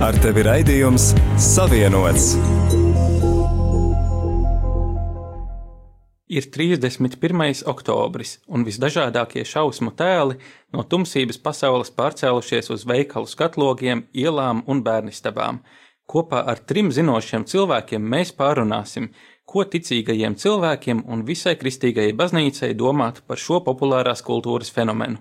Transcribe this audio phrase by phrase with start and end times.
[0.00, 2.30] Ar tevi raidījums Savienots.
[6.32, 7.60] Ir 31.
[7.68, 10.38] oktobris, un visdažādākie šausmu tēli
[10.72, 15.60] no tumsības pasaules pārcēlušies uz veikalu skatlogiem, ielām un bērnistabām.
[16.08, 19.12] Kopā ar trim zinošiem cilvēkiem mēs pārunāsim,
[19.44, 25.20] ko ticīgajiem cilvēkiem un visai kristīgajai baznīcai domāt par šo populārās kultūras fenomenu.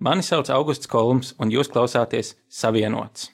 [0.00, 3.33] Mani sauc Augusts Kolums, un jūs klausāties Savienots.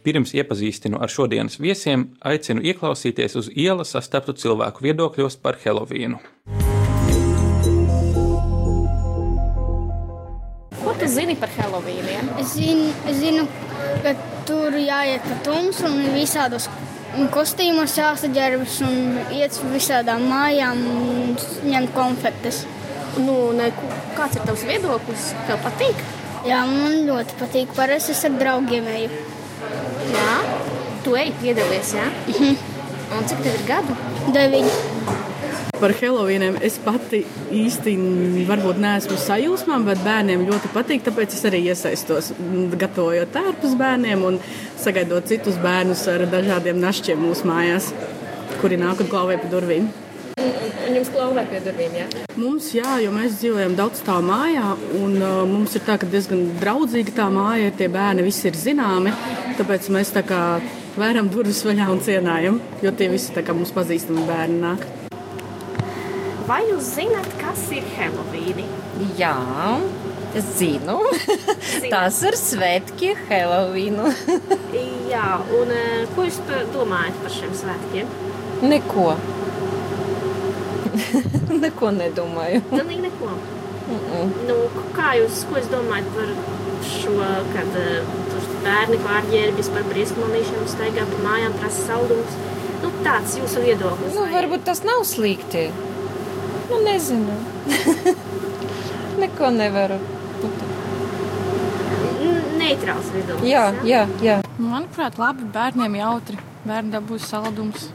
[0.00, 6.16] Pirms iepazīstinu ar šodienas viesiem, aicinu ieklausīties uz ielas sastaptu cilvēku viedokļos par Helovīnu.
[10.80, 12.30] Ko tu zini par Helovīniem?
[12.40, 13.44] Es zinu, es zinu,
[14.00, 14.14] ka
[14.48, 16.70] tur jāiet pa tumsu un visādos
[17.34, 22.62] kostīmos jāsaģērbas un iet uz visādām mājām un ņemt konfektes.
[23.20, 23.68] Nu, ne,
[24.16, 25.28] kāds ir tavs viedoklis?
[25.44, 26.00] Tev patīk?
[26.48, 27.76] Jā, man ļoti patīk.
[27.76, 29.29] Parasti es ar draugiem eju.
[30.10, 30.34] Jā,
[31.04, 32.06] tu ej piedalies, jā?
[32.26, 32.56] -huh.
[33.18, 33.94] Un cik tev ir gadu?
[34.34, 34.70] Deviņi.
[35.80, 37.22] Par Helovīniem es pati
[37.56, 37.94] īsti
[38.48, 41.02] varbūt neesmu sajūsmā, bet bērniem ļoti patīk.
[41.06, 42.32] Tāpēc es arī iesaistos,
[42.82, 44.36] gatavojot tērpus bērniem un
[44.78, 47.90] sagaidot citus bērnus ar dažādiem našķiem mūsu mājās,
[48.60, 49.88] kuri nāk un klauvē pa durvīm.
[50.90, 52.04] Un jums klauvē pie durvīm, jā?
[52.34, 56.40] Mums, jā, jo mēs dzīvojam daudz tā mājā, un uh, mums ir tā, ka diezgan
[56.58, 59.12] draudzīga tā māja ir, tie bērni visi ir zināmi,
[59.54, 60.40] tāpēc mēs tā kā
[60.98, 64.82] vēram durvis vaļā un cienājam, jo tie visi tā kā mums pazīstami bērni nāk.
[66.50, 68.66] Vai jūs zināt, kas ir Helovīni?
[69.20, 69.36] Jā,
[70.34, 70.98] es zinu.
[71.92, 74.10] Tas ir svētki Helovīnu.
[75.12, 75.28] jā,
[75.60, 76.42] un eh, ko jūs
[76.74, 78.10] domājat par šiem svētkiem?
[78.66, 79.12] Neko.
[81.64, 82.62] Neko nedomāju.
[82.70, 83.32] Pilnīgi neko.
[84.46, 84.56] Nu,
[84.94, 86.28] kā jūs, ko jūs domājat par
[86.86, 87.16] šo,
[87.54, 88.20] kad uh,
[88.64, 92.36] bērni pārģērbjas par briesmonīšanu, staigā pa mājām, prasa saldumus?
[92.80, 94.14] Nu, tāds jūsu viedoklis.
[94.16, 95.66] Nu, varbūt tas nav slikti.
[96.70, 97.34] Nu, nezinu.
[99.20, 99.98] Neko nevaru.
[102.60, 103.48] Neitrāls viedoklis.
[103.50, 104.38] Jā, jā, jā.
[104.60, 106.38] Manuprāt, labi bērniem jautri.
[106.64, 107.88] Bērni dabūs saldums.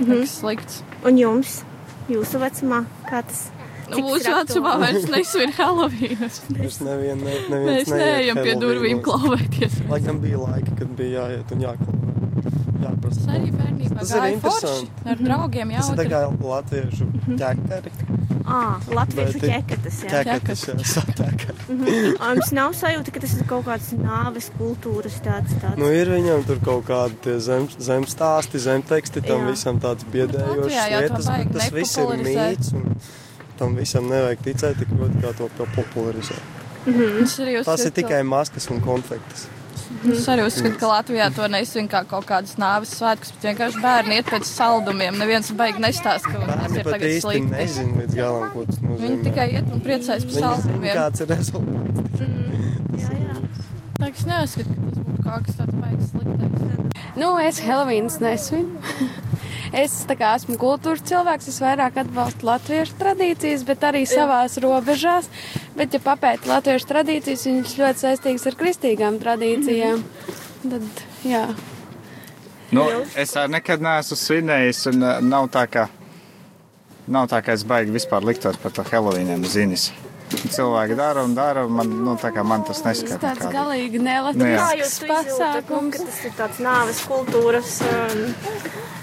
[0.00, 0.80] Nekas slikts.
[1.04, 1.60] Un jums,
[2.16, 3.48] jūsu vecumā, kā tas
[3.90, 6.28] Nu, Mūsu vecumā vairs nesvin Helovīnu.
[6.54, 9.80] Mēs nevienu, ne, neviens Mēs neejam pie durvīm klauvēties.
[9.90, 12.12] Laikam bija laiki, kad bija jāiet un jāklauvē.
[12.84, 13.18] Jāprasa.
[13.18, 14.46] Es arī bērnībā Tas ir interesanti.
[14.46, 16.22] forši ar draugiem Tas ir tā kā
[16.52, 17.08] latviešu
[17.42, 17.92] ķekari.
[18.46, 19.40] Ah, latviešu.
[19.42, 20.22] Ķekatas, jā,
[20.94, 21.54] satēka.
[21.68, 22.16] Mhm.
[22.18, 25.54] Jums nav sajūta, ka tas ir kaut kāds nāves kultūras tāds.
[25.62, 25.78] tāds.
[25.80, 29.52] Nu, ir viņam tur kaut kādi tie zem, zem stāsti, zem teksti, tam Jā.
[29.52, 32.74] visam tāds biedējošs lietas, bet tas viss ir mīts.
[32.76, 32.96] Un
[33.60, 36.58] tam visam nevajag ticēt tik ļoti, kā to, to popularizēt.
[36.88, 39.48] Es arī Tas ir tikai maskas un konfektes.
[40.10, 44.20] Es arī uzskatu, ka Latvijā to nesvin kā kaut kādas nāves svētkus, bet vienkārši bērni
[44.20, 45.18] iet pēc saldumiem.
[45.18, 47.50] Neviens baigi nestāsta, ka tas ir tagad slikti.
[47.50, 49.00] nezina līdz galam, ko tas nozīmē.
[49.02, 50.94] Viņi tikai iet un priecājas par saldumiem.
[50.94, 51.98] kāds ir rezultāts.
[54.00, 57.16] Tā kā es neuzskatu, ka tas būtu kaut kas tāds baigs sliktais.
[57.20, 58.70] Nu, es Helovīnas nesvinu.
[59.76, 65.30] Es kā esmu kultūras cilvēks, es vairāk atbalstu latviešu tradīcijas, bet arī savās robežās.
[65.78, 70.04] Bet, ja papēta latviešu tradīcijas, viņas ļoti saistīgas ar kristīgām tradīcijām.
[70.66, 71.46] Tad, jā.
[72.70, 72.84] Nu,
[73.18, 75.88] es nekad neesmu svinējis, un nav tā, ka,
[77.10, 79.90] nav tā, ka es baigi vispār liktos par to Helovīniem zinis.
[80.30, 82.14] Cilvēki dara un dara, un man, nu,
[82.46, 83.18] man tas Tas neskata.
[83.24, 83.56] tāds nekādi.
[83.56, 84.02] galīgi
[84.38, 84.68] Nu, jā.
[84.78, 85.96] Izjūtat, nu, pasākums.
[85.96, 87.72] ka tas ir tāds nāves kultūras?
[87.82, 88.99] Um,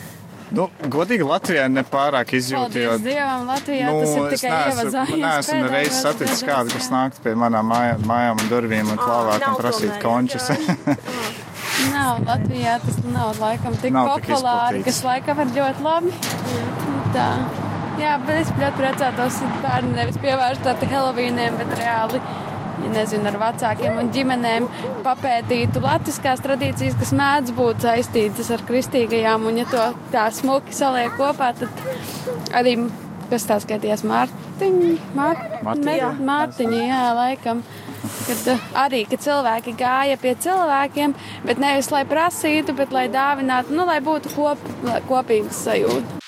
[0.56, 5.20] Nu, godīgi Latvijā nepārāk izjūtu, jo Dievam, Latvijā nu, tas ir es tikai ievazājies.
[5.20, 9.44] neesmu pēdējos reiz saticis kādu, kas nāktu pie manām mājām, mājām un durvīm un klāvāt
[9.44, 10.48] nav un prasīt končus.
[11.94, 14.86] Nav, Latvijā tas nav laikam tik Nav tik populāri, izplatīts.
[14.88, 16.14] kas laikam ir ļoti labi.
[16.56, 17.28] Nu, Tā.
[17.98, 22.20] Jā, bet es ļoti priecātos, ja bērni nevis pievērstu Helovīniem, bet reāli,
[22.88, 24.68] ja nezinu, ar vecākiem un ģimenēm
[25.06, 31.16] papētītu latviskās tradīcijas, kas mēdz būt saistītas ar kristīgajām, un ja to tā smuki saliek
[31.20, 31.84] kopā, tad
[32.56, 32.78] arī,
[33.32, 35.44] kas tā skaitījās, Mārtiņa, Mār...
[35.68, 36.14] Mārtiņa.
[36.30, 37.66] Mārtiņa, jā, laikam.
[38.28, 41.16] Kad uh, arī, ka cilvēki gāja pie cilvēkiem,
[41.48, 44.64] bet nevis lai prasītu, bet lai dāvinātu, nu, lai būtu kop,
[45.10, 46.22] kopīgas sajūta.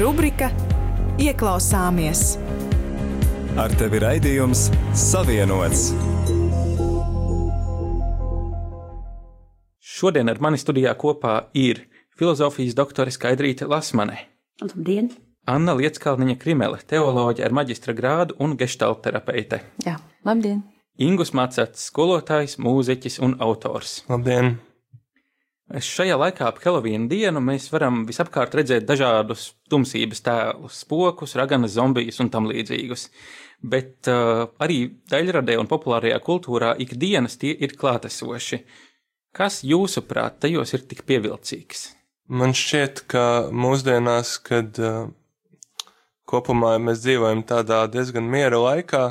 [0.00, 0.48] Rubrika
[1.20, 2.32] Ieklausāmies!
[3.52, 5.90] Ar tevi raidījums Savienots!
[9.76, 11.82] Šodien ar mani studijā kopā ir
[12.16, 14.16] filozofijas doktore Skaidrīte Lasmane.
[14.64, 15.12] Labdien!
[15.44, 19.60] Anna Lietskalniņa Krimele, teoloģija ar maģistra grādu un gestalterapeite.
[19.84, 20.64] Jā, labdien!
[20.96, 24.00] Ingus Macats, skolotājs, mūziķis un autors.
[24.08, 24.54] Labdien!
[25.72, 32.20] Šajā laikā ap Helovīnu dienu mēs varam visapkārt redzēt dažādus tumsības tēlus, spokus, raganas, zombijus
[32.20, 33.06] un tam līdzīgus.
[33.62, 38.58] Bet uh, arī daļradē un populārajā kultūrā ikdienas tie ir klātesoši.
[39.32, 41.86] Kas jūsuprāt tajos ir tik pievilcīgs?
[42.28, 45.06] Man šķiet, ka mūsdienās, kad uh,
[46.28, 49.06] kopumā mēs dzīvojam tādā diezgan miera laikā,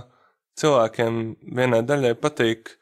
[0.62, 1.18] cilvēkiem
[1.57, 2.75] vienai daļai patīk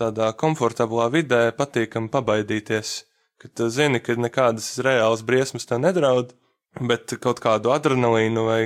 [0.00, 2.96] tādā komfortablā vidē, patīkam pabaidīties
[3.42, 6.32] ka tu zini, ka nekādas reālas briesmas tev nedraud,
[6.80, 8.60] bet kaut kādu adrenalīnu vai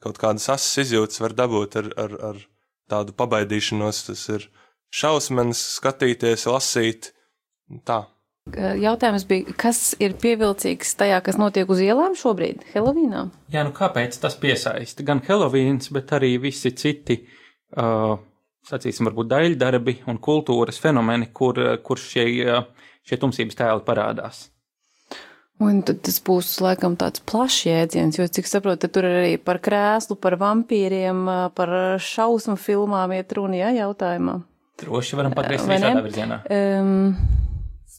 [0.00, 2.40] kaut kādas asas izjūtas var dabūt ar, ar, ar
[2.90, 4.04] tādu pabaidīšanos.
[4.08, 4.46] Tas ir
[4.92, 7.12] šausmas, skatīties, lasīt.
[7.86, 8.02] Tā.
[8.50, 13.26] Jautājums bija, kas ir pievilcīgs tajā, kas notiek uz ielām šobrīd, Helovīnā?
[13.52, 15.04] Jā, nu kāpēc tas piesaista?
[15.06, 17.20] Gan Helovīns, bet arī visi citi,
[17.76, 18.16] uh,
[18.66, 22.79] sacīsim, varbūt daļdarbi un kultūras fenomeni, kur, kur šie uh,
[23.10, 24.46] šie tumsības tēli parādās.
[25.60, 29.58] Un tad tas būs laikam tāds plašs jēdziens, jo, cik saprotu, tur ir arī par
[29.60, 31.26] krēslu, par vampīriem,
[31.56, 34.38] par šausmu filmām iet runa, jā, jautājumā.
[34.80, 36.38] Droši varam pagriezt visādā virzienā.
[36.48, 37.12] Um,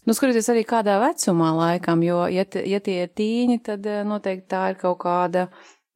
[0.10, 4.64] nu, skatoties arī kādā vecumā laikam, jo, ja, ja tie ir tīņi, tad noteikti tā
[4.74, 5.46] ir kaut kāda,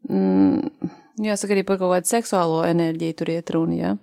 [0.06, 0.94] mm,
[1.26, 3.96] jāsaka arī par kaut kādu seksuālo enerģiju tur iet runa, jā.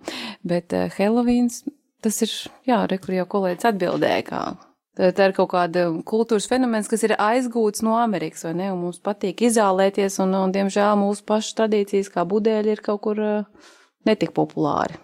[0.42, 1.62] Bet uh, Helovīns,
[2.02, 2.36] tas ir,
[2.66, 4.44] jā, re, kur jau kolēģis atbildēja, kā
[4.92, 8.66] Tā ir kaut kāda kultūras fenomens, kas ir aizgūts no Amerikas, vai ne?
[8.74, 13.22] Un mums patīk izolēties, un, un diemžēl mūsu pašas tradīcijas, kā budēļi, ir kaut kur
[13.24, 13.70] uh,
[14.04, 14.98] netik populāri.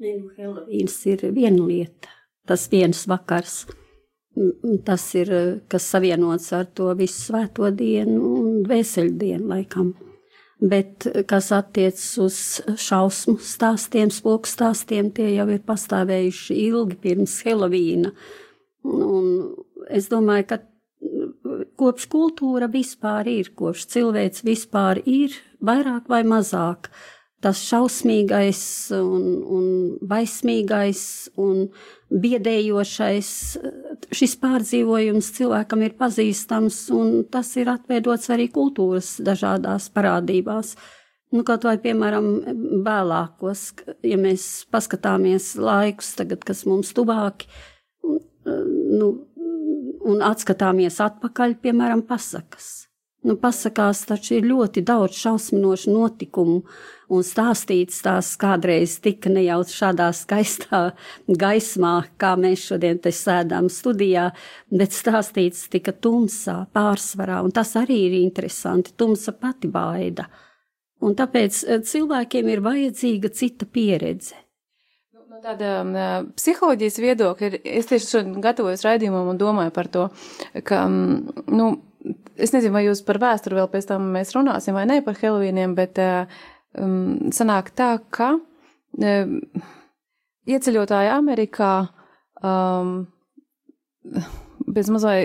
[0.00, 2.08] Nē, nu, Helovīns ir viena lieta,
[2.48, 3.66] tas viens vakars.
[4.84, 5.30] Tas ir,
[5.72, 9.94] kas savienots ar to visu svēto dienu un vēseļdienu laikam.
[10.60, 12.40] Bet, kas attiecas uz
[12.80, 18.12] šausmu stāstiem, spoku stāstiem, tie jau ir pastāvējuši ilgi pirms Helovīna.
[18.12, 18.42] Uh,
[18.86, 19.26] Un
[19.90, 20.60] es domāju, ka
[21.78, 25.34] kopš kultūra vispār ir, kopš cilvēks vispār ir,
[25.64, 26.90] vairāk vai mazāk,
[27.44, 28.60] tas šausmīgais
[28.96, 29.24] un,
[29.56, 29.66] un
[30.08, 31.02] baismīgais
[31.38, 31.66] un
[32.10, 33.30] biedējošais,
[34.16, 40.76] šis pārdzīvojums cilvēkam ir pazīstams, un tas ir atveidots arī kultūras dažādās parādībās.
[41.34, 42.26] Nu, kaut vai, piemēram,
[42.86, 43.68] vēlākos,
[44.06, 47.50] ja mēs paskatāmies laikus tagad, kas mums tuvāki,
[48.46, 49.12] nu,
[50.06, 52.86] un atskatāmies atpakaļ, piemēram, pasakas.
[53.26, 56.60] Nu, pasakās taču ir ļoti daudz šausminošu notikumu,
[57.10, 60.82] un stāstīts tās kādreiz tika ne jau šādā skaistā
[61.42, 64.28] gaismā, kā mēs šodien te sēdām studijā,
[64.70, 68.94] bet stāstīts tika tumsā, pārsvarā, un tas arī ir interesanti.
[68.94, 70.28] Tumsa pati baida.
[71.02, 74.45] Un tāpēc eh, cilvēkiem ir vajadzīga cita pieredze.
[75.36, 75.90] No tāda um,
[76.32, 80.04] psiholoģijas viedokļa, es tieši šodien gatavojos raidījumam un domāju par to,
[80.64, 81.66] ka, um, nu,
[82.40, 85.74] es nezinu, vai jūs par vēsturi vēl pēc tam mēs runāsim vai ne par Helovīniem,
[85.76, 89.34] bet um, sanāk tā, ka um,
[90.48, 91.72] ieceļotāji Amerikā
[92.40, 92.94] um,
[94.64, 95.18] bez mazai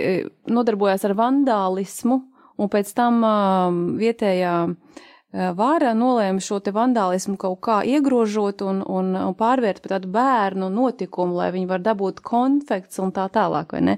[0.51, 2.19] nodarbojās ar vandālismu
[2.59, 8.65] un pēc tam um, vietējā uh, Eh, vāra nolēma šo te vandālismu kaut kā iegrožot
[8.67, 13.29] un, un, un pārvērt par tādu bērnu notikumu, lai viņi var dabūt konfekts un tā
[13.31, 13.95] tālāk, vai ne?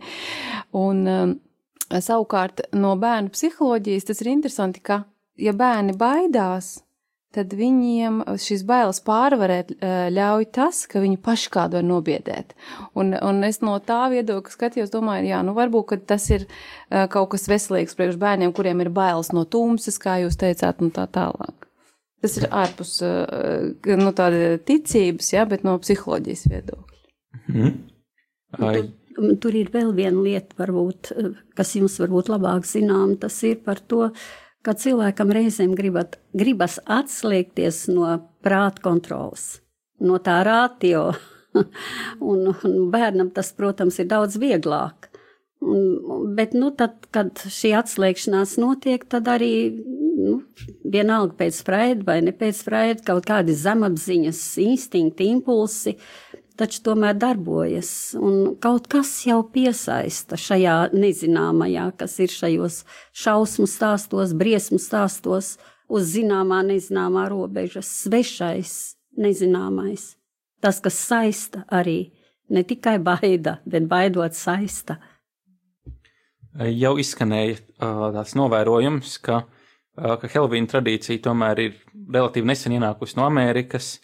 [0.77, 1.33] Un um,
[1.89, 5.03] savukārt no bērnu psiholoģijas tas ir interesanti, ka,
[5.41, 6.75] ja bērni baidās,
[7.33, 9.73] tad viņiem šīs bailes pārvarēt
[10.13, 12.53] ļauj tas, ka viņi paši kādu var nobiedēt.
[12.99, 16.45] Un, un es no tā viedokļa skatījos, domāju, jā, nu varbūt tas ir
[17.13, 21.07] kaut kas veselīgs priekš bērniem, kuriem ir bailes no tumsas, kā jūs teicāt, un tā
[21.13, 21.69] tālāk.
[22.23, 27.01] Tas ir ārpus nu, tāda ticības, jā, bet no psiholoģijas viedokļa.
[27.51, 27.73] Mm.
[28.61, 28.75] Ai.
[29.13, 31.11] Tur, tur ir vēl viena lieta, varbūt,
[31.57, 34.31] kas jums varbūt labāk zinām, tas ir par to, uh,
[34.63, 38.07] ka cilvēkam reizēm gribat, gribas atslēgties no
[38.43, 39.61] prāta kontrolas,
[39.99, 41.11] no tā rātio.
[42.31, 45.09] un, un bērnam tas, protams, ir daudz vieglāk.
[46.35, 49.53] Bet, nu, tad, kad šī atslēgšanās notiek, tad arī
[50.17, 50.39] nu,
[50.83, 55.95] vienalga pēc spraida vai ne pēc spraida, kaut kādi zemapziņas instinkti, impulsi
[56.59, 58.13] taču tomēr darbojas.
[58.19, 62.83] Un kaut kas jau piesaista šajā nezināmajā, kas ir šajos
[63.23, 65.55] šausmu stāstos, briesmu stāstos,
[65.93, 70.13] uz zināmā, nezināmā robežas, svešais, nezināmais.
[70.63, 72.13] Tas, kas saista arī
[72.53, 74.99] ne tikai baida, bet baidot saista.
[76.53, 77.57] Jau izskanēja
[78.13, 79.43] tāds novērojums, ka,
[79.97, 81.79] ka Helvīna tradīcija tomēr ir
[82.13, 83.97] relatīvi nesen ienākusi no Amerikas.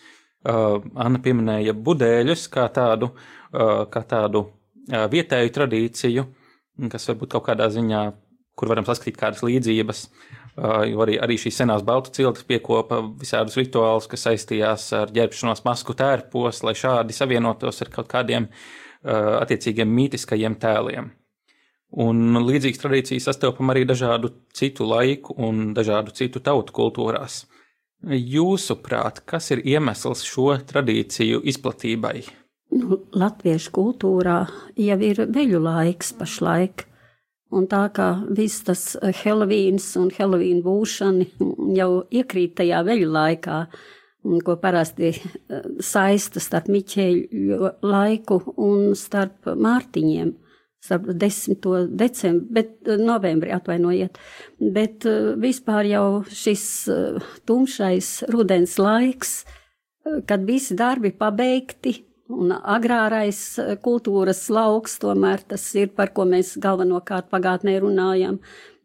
[0.45, 3.11] Anna pieminēja budēļus kā tādu,
[3.51, 4.45] kā tādu
[4.87, 6.25] vietēju tradīciju,
[6.91, 8.03] kas varbūt kaut kādā ziņā,
[8.55, 10.05] kur varam saskatīt kādas līdzības,
[10.89, 15.95] jo arī, arī šīs senās baltu ciltis piekopa visādus rituālus, kas saistījās ar ģērbšanos masku
[15.99, 18.49] tērpos, lai šādi savienotos ar kaut kādiem
[19.03, 21.11] attiecīgiem mītiskajiem tēliem.
[21.99, 27.43] Un līdzīgas tradīcijas sastopam arī dažādu citu laiku un dažādu citu tautu kultūrās.
[28.07, 32.21] Jūsuprāt, kas ir iemesls šo tradīciju izplatībai?
[32.71, 34.43] Nu, Latviešu kultūrā
[34.79, 36.85] jau ir veļu laiks pašlaik.
[37.49, 38.83] Un tā kā viss tas
[39.23, 41.25] Helovīns un Helovīna būšana
[41.75, 43.63] jau iekrīt tajā veļu laikā,
[44.45, 50.35] ko parasti eh, saista starp Miķeļu laiku un starp Mārtiņiem
[50.83, 51.87] starp 10.
[51.89, 54.19] decembri, bet eh, novembri atvainojiet.
[54.59, 59.41] Bet eh, vispār jau šis eh, tumšais rudens laiks,
[60.25, 61.99] kad visi darbi pabeigti
[62.31, 63.41] un agrārais
[63.83, 68.39] kultūras lauks, tomēr tas ir, par ko mēs galvenokārt pagātnē runājam,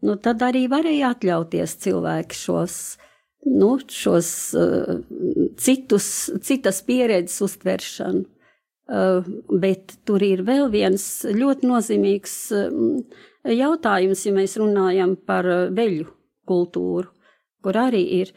[0.04, 2.76] nu tad arī varēja atļauties cilvēki šos,
[3.46, 4.98] nu, šos uh,
[5.60, 6.08] citus,
[6.44, 8.24] citas pieredzes uztveršanu.
[8.84, 12.98] Uh, bet tur ir vēl viens ļoti nozīmīgs um,
[13.48, 16.04] jautājums, ja mēs runājam par uh, veļu
[16.44, 17.08] kultūru,
[17.64, 18.34] kur arī ir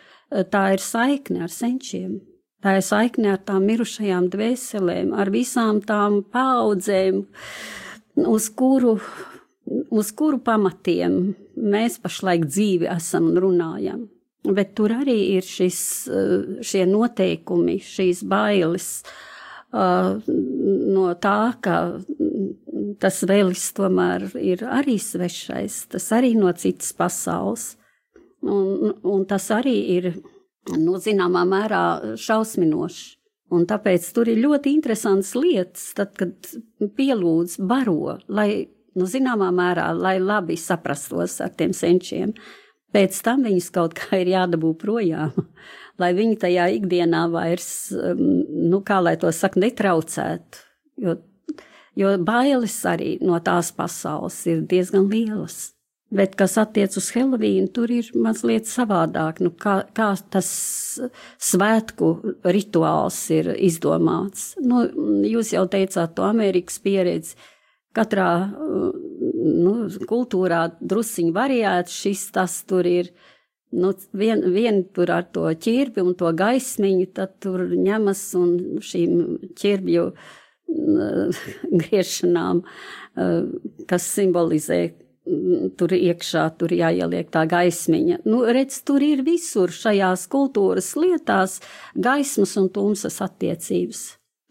[0.48, 2.22] tā ir saikne ar senčiem.
[2.64, 7.26] Tā ir saikne ar tām mirušajām dvēselēm, ar visām tām paudzēm,
[8.24, 8.96] uz kuru,
[9.92, 11.22] uz kuru pamatiem
[11.60, 14.04] mēs pašlaik dzīvi esam un runājam.
[14.48, 15.80] Bet tur arī ir šis,
[16.64, 19.26] šie noteikumi, šīs bailes, uh,
[19.74, 21.76] no tā, ka
[23.02, 27.76] tas vēlis tomēr ir arī svešais, tas arī no citas pasaules.
[28.48, 30.12] Un, un tas arī ir,
[30.78, 33.16] nu, zināmā mērā šausminoši.
[33.56, 36.50] Un tāpēc tur ir ļoti interesants lietas, tad, kad
[37.00, 38.68] pielūdz baro, lai,
[39.00, 42.34] nu, zināmā mērā, lai labi saprastos ar tiem senčiem.
[42.92, 45.32] Pēc tam viņus kaut kā ir jādabū projām
[46.02, 48.22] lai viņi tajā ikdienā vairs, um,
[48.72, 50.64] nu, kā lai to saka, netraucētu.
[51.04, 51.18] Jo,
[51.98, 55.74] jo bailes arī no tās pasaules ir diezgan lielas.
[56.08, 59.42] Bet, kas attiec uz Helovīnu, tur ir mazliet savādāk.
[59.44, 60.48] Nu, kā, kā tas
[61.44, 62.14] svētku
[62.48, 64.54] rituāls ir izdomāts.
[64.64, 64.86] Nu,
[65.28, 67.36] jūs jau teicāt to Amerikas pieredzi.
[67.98, 69.74] Katrā nu,
[70.08, 73.12] kultūrā drusciņi variēts, šis tas tur ir.
[73.12, 73.34] Uh,
[73.76, 79.18] Nu, vien, vien tur ar to ķirbi un to gaismiņu, tad tur ņemas un šīm
[79.60, 80.06] ķirbju
[81.82, 82.62] griešanām,
[83.92, 84.80] kas simbolizē
[85.76, 88.22] tur iekšā, tur jāieliek tā gaismiņa.
[88.30, 91.60] Nu, redz, tur ir visur šajās kultūras lietās
[91.96, 94.04] gaismas un tumsas attiecības.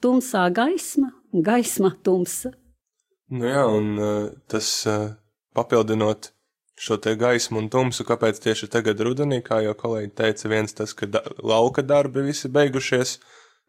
[0.05, 2.53] Tumsā gaisma, gaisma tumsa.
[3.33, 3.97] Nu jā, un
[4.53, 4.69] tas
[5.57, 6.36] papildinot
[6.77, 10.93] šo te gaismu un tumsu, kāpēc tieši tagad rudenī, kā jau kolēģi teica, viens tas,
[10.97, 13.17] ka da lauka darbi visi beigušies,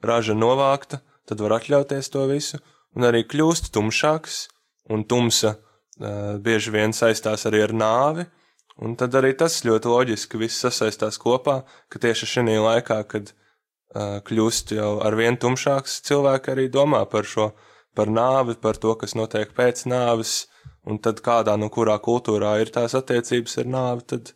[0.03, 2.59] raža novākta, tad var atļauties to visu,
[2.95, 4.41] un arī kļūst tumšāks,
[4.91, 8.27] un tumsa uh, bieži vien saistās arī ar nāvi,
[8.83, 14.19] un tad arī tas ļoti loģiski viss sasaistās kopā, ka tieši šī laikā, kad uh,
[14.27, 17.53] kļūst jau ar vien tumšāks, cilvēki arī domā par šo,
[17.95, 20.45] par nāvi, par to, kas notiek pēc nāves,
[20.87, 24.33] un tad kādā no kurā kultūrā ir tās attiecības ar nāvi, tad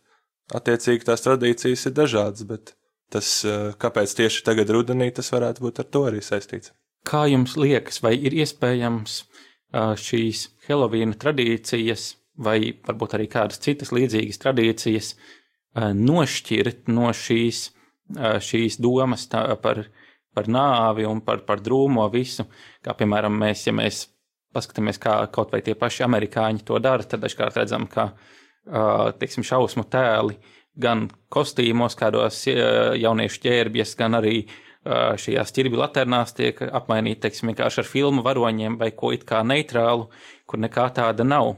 [0.52, 2.74] attiecīgi tās tradīcijas ir dažādas, bet
[3.12, 6.72] tas, eh, kāpēc tieši tagad rudenī, tas varētu būt ar to arī saistīts.
[7.08, 13.92] Kā jums liekas, vai ir iespējams eh, šīs Helovīna tradīcijas, vai varbūt arī kādas citas
[13.92, 17.70] līdzīgas tradīcijas, eh, nošķirt no šīs,
[18.12, 19.22] šīs domas
[19.62, 19.86] par,
[20.34, 22.44] par nāvi un par, par drūmo visu,
[22.84, 24.02] kā piemēram mēs, ja mēs
[24.52, 28.12] paskatāmies, kā kaut vai tie paši amerikāņi to dara, tad dažkārt redzam, ka
[29.18, 30.38] teiksim, šausmu tēli
[30.82, 34.36] gan kostīmos, kādos jauniešu ķērbjas, gan arī
[34.82, 40.08] šajās ķirbju laternās tiek apmainīti teiksim, vienkārši ar filmu varoņiem vai ko it kā neitrālu,
[40.46, 41.54] kur nekā tāda nav.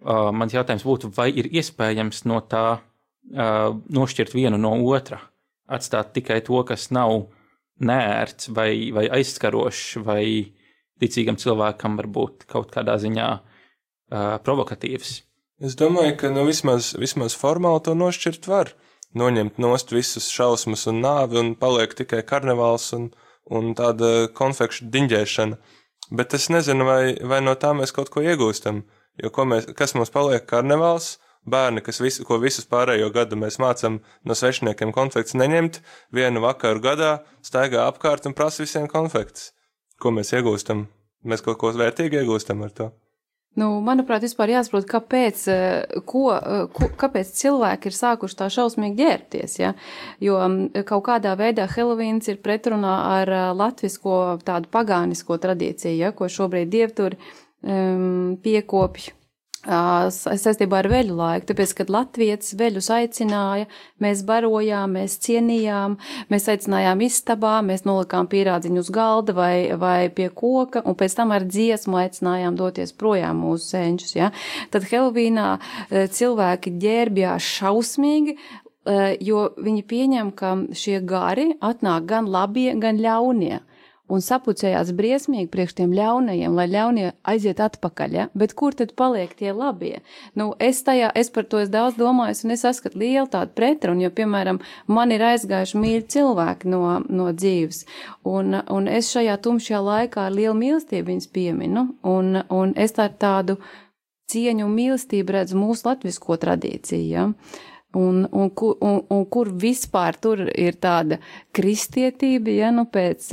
[0.00, 2.80] Mans jautājums būtu, vai ir iespējams no tā
[3.30, 5.20] nošķirt vienu no otra,
[5.70, 7.28] atstāt tikai to, kas nav
[7.80, 10.24] nērts vai, vai aizskarošs, vai
[11.00, 15.16] ticīgam cilvēkam var būt kaut kādā ziņā uh, provokatīvs.
[15.60, 18.72] Es domāju, ka nu, vismaz, vismaz formāli to nošķirt var.
[19.20, 23.10] Noņemt nost visus šausmas un nāvi, un paliek tikai karnevāls un,
[23.50, 25.58] un tāda konfekšu diņģēšana.
[26.16, 27.02] Bet es nezinu, vai,
[27.32, 28.84] vai no tā mēs kaut ko iegūstam.
[29.20, 34.00] Jo mēs, kas mums paliek karnevāls, bērni, kas visu, ko visus pārējo gadu mēs mācām
[34.24, 35.80] no svešiniekiem konfekts neņemt,
[36.14, 37.12] vienu vakaru gadā
[37.44, 39.50] staigā apkārt un prasa visiem konfekts.
[40.00, 40.86] Ko mēs iegūstam?
[41.28, 42.88] Mēs kaut ko vērtīgi iegūstam ar to.
[43.58, 49.00] Nu, manuprāt, vispār jāsaprot, kāpēc, eh, ko, eh, ko, kāpēc cilvēki ir sākuši tā šausmīgi
[49.02, 49.58] ģērbties.
[49.58, 49.72] Ja?
[50.22, 56.12] Jo mm, kaut kādā veidā Helovīns ir pretrunā ar eh, latvisko tādu pagānisko tradīciju, ja?
[56.12, 57.18] ko šobrīd dievturi
[57.66, 59.19] um, piekopju
[59.60, 63.66] saistībā ar veļu laiku, tāpēc, kad latvietis veļus aicināja,
[64.00, 65.98] mēs barojām, mēs cienījām,
[66.32, 71.34] mēs aicinājām istabā, mēs nolikām pierādziņu uz galda vai, vai pie koka, un pēc tam
[71.36, 74.32] ar dziesmu aicinājām doties projām mūsu senčus, ja.
[74.72, 75.52] Tad Helvīnā
[75.90, 78.38] cilvēki ģērbjās šausmīgi,
[79.20, 83.60] jo viņi pieņem, ka šie gari atnāk gan labie, gan ļaunie
[84.10, 88.26] un sapucējās briesmīgi priekš tiem ļaunajiem, lai ļaunie aiziet atpakaļ, ja?
[88.34, 90.00] bet kur tad paliek tie labie?
[90.38, 94.04] Nu, es tajā, es par to es daudz domāju, un es saskatu lielu tādu pretrunu,
[94.06, 97.84] jo, piemēram, man ir aizgājuši mīļi cilvēki no, no dzīves,
[98.28, 103.08] un, un es šajā tumšajā laikā ar lielu mīlestību viņus pieminu, un, un es tā
[103.10, 103.60] tādu
[104.30, 107.28] cieņu un mīlestību redzu mūsu latvisko tradīciju, ja?
[107.98, 111.18] Un, un, un, un kur vispār tur ir tāda
[111.56, 113.32] kristietība, ja nu pēc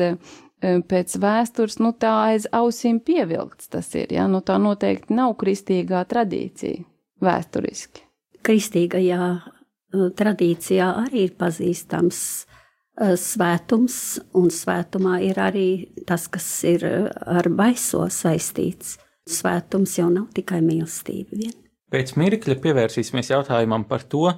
[0.61, 6.03] pēc vēstures, nu tā aiz ausīm pievilkts tas ir, ja, nu tā noteikti nav kristīgā
[6.09, 6.83] tradīcija
[7.23, 8.03] vēsturiski.
[8.45, 9.29] Kristīgajā
[10.17, 12.21] tradīcijā arī ir pazīstams
[12.97, 13.97] svētums,
[14.37, 15.69] un svētumā ir arī
[16.07, 18.97] tas, kas ir ar baiso saistīts.
[19.27, 21.53] Svētums jau nav tikai mīlestība vien.
[21.91, 24.31] Pēc mirkļa pievērsīsimies jautājumam par to,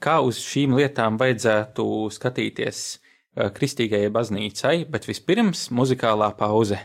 [0.00, 1.84] kā uz šīm lietām vajadzētu
[2.16, 2.80] skatīties
[3.56, 6.78] kristīgajai baznīcai, bet vispirms muzikālā pauze.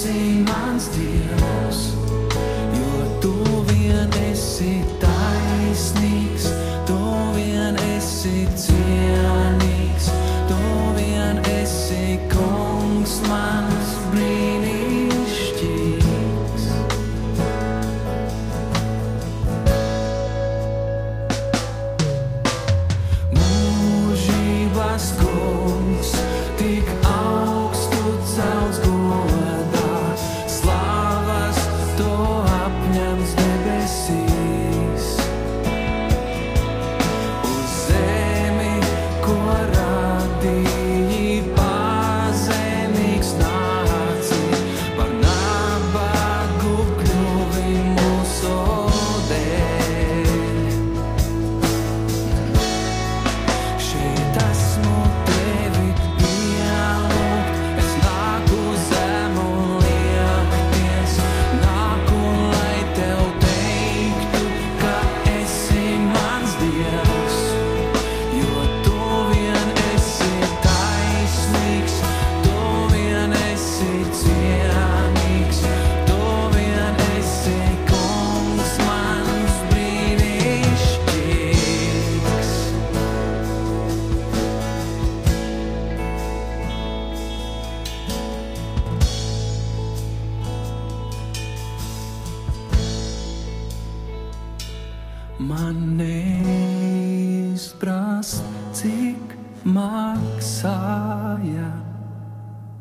[0.00, 1.80] Esi mans dievs,
[2.72, 3.34] jo tu
[3.68, 6.46] vien esi taisnīgs,
[6.88, 6.96] tu
[7.36, 10.08] vien esi cienīgs,
[10.48, 10.60] tu
[10.96, 15.09] vien esi kungs mans brīnišķīgs.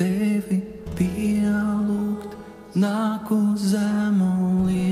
[0.01, 0.57] tevi
[0.97, 2.37] pielūgt,
[2.81, 4.90] nāku zemulī.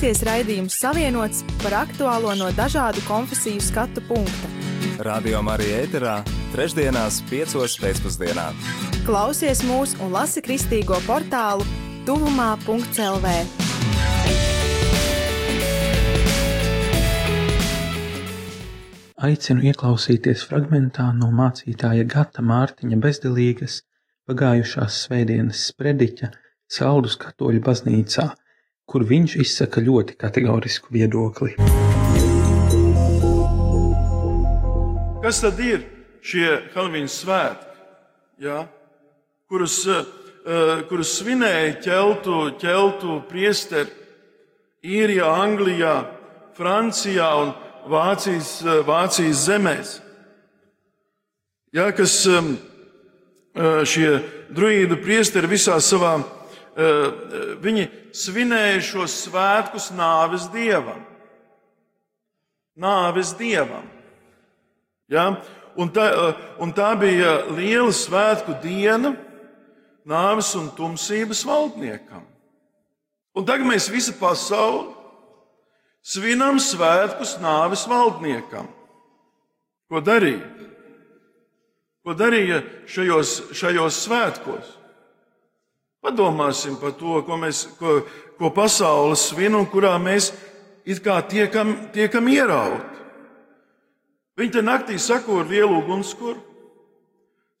[0.00, 4.48] Beigsies raidījums Savienots par aktuālo no dažādu konfesiju skatu punkta.
[5.04, 6.14] Radio Marija Eterā
[6.54, 7.76] trešdienās, 5.
[7.82, 8.46] pēcpusdienā.
[9.04, 11.68] Klausies mūs un lasi kristīgo portālu
[12.08, 13.34] tuvumā.clv.
[19.28, 23.82] Aicinu ieklausīties fragmentā no mācītāja Gata Mārtiņa bezdelīgas
[24.24, 26.32] pagājušās svētdienas sprediķa
[26.72, 28.30] Saldus katoļu baznīcā
[28.90, 31.54] kur viņš izsaka ļoti kategorisku viedokli.
[35.22, 35.84] Kas tad ir
[36.26, 37.76] šie Halvīna svētki,
[38.42, 38.64] ja?
[39.50, 43.94] kurus, uh, kurus svinēja ķeltu, ķeltu priesteri
[44.80, 45.94] Īrijā, Anglijā,
[46.56, 47.54] Francijā un
[47.90, 49.94] Vācijas, uh, Vācijas zemēs?
[51.76, 52.56] Ja, kas um,
[53.86, 54.16] šie
[54.50, 56.16] druīdu priesteri visā savā,
[56.76, 61.02] viņi svinēja šos svētkus nāves dievam.
[62.80, 63.88] Nāves dievam.
[65.10, 65.26] Ja?
[65.78, 66.06] Un, tā,
[66.62, 69.14] un tā bija liela svētku diena
[70.08, 72.24] nāves un tumsības valdniekam.
[73.36, 74.90] Un tagad mēs visi pasauli
[76.02, 78.66] svinam svētkus nāves valdniekam.
[79.90, 80.46] Ko darīja?
[82.00, 84.76] Ko darīja šajos, šajos svētkos?
[86.00, 88.00] Padomāsim par to, ko, mēs, ko,
[88.40, 90.30] ko pasaule svin un kurā mēs
[90.88, 92.86] it kā tiekam, tiekam ierauti.
[94.40, 96.38] Viņi te naktī sako ar lielu ugunskura,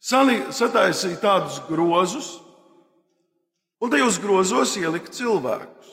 [0.00, 2.38] sataisīja tādus grozus,
[3.80, 5.90] un tajos grozos ielika cilvēkus.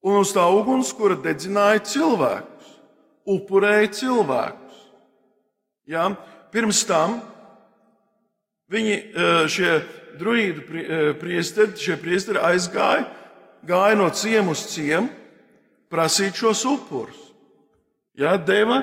[0.00, 2.68] Un uz tā ugunskura dedzināja cilvēkus,
[3.28, 4.78] upurēja cilvēkus.
[5.92, 6.08] Ja?
[6.48, 7.18] Pirms tam
[8.72, 8.96] viņi
[9.52, 9.74] šie
[10.18, 10.64] druīdu
[11.20, 13.06] priesteri, šie priesteri aizgāja,
[13.66, 15.10] gāja no ciemu uz ciemu,
[15.90, 17.18] prasīt šos upurus.
[18.18, 18.82] Ja, deva,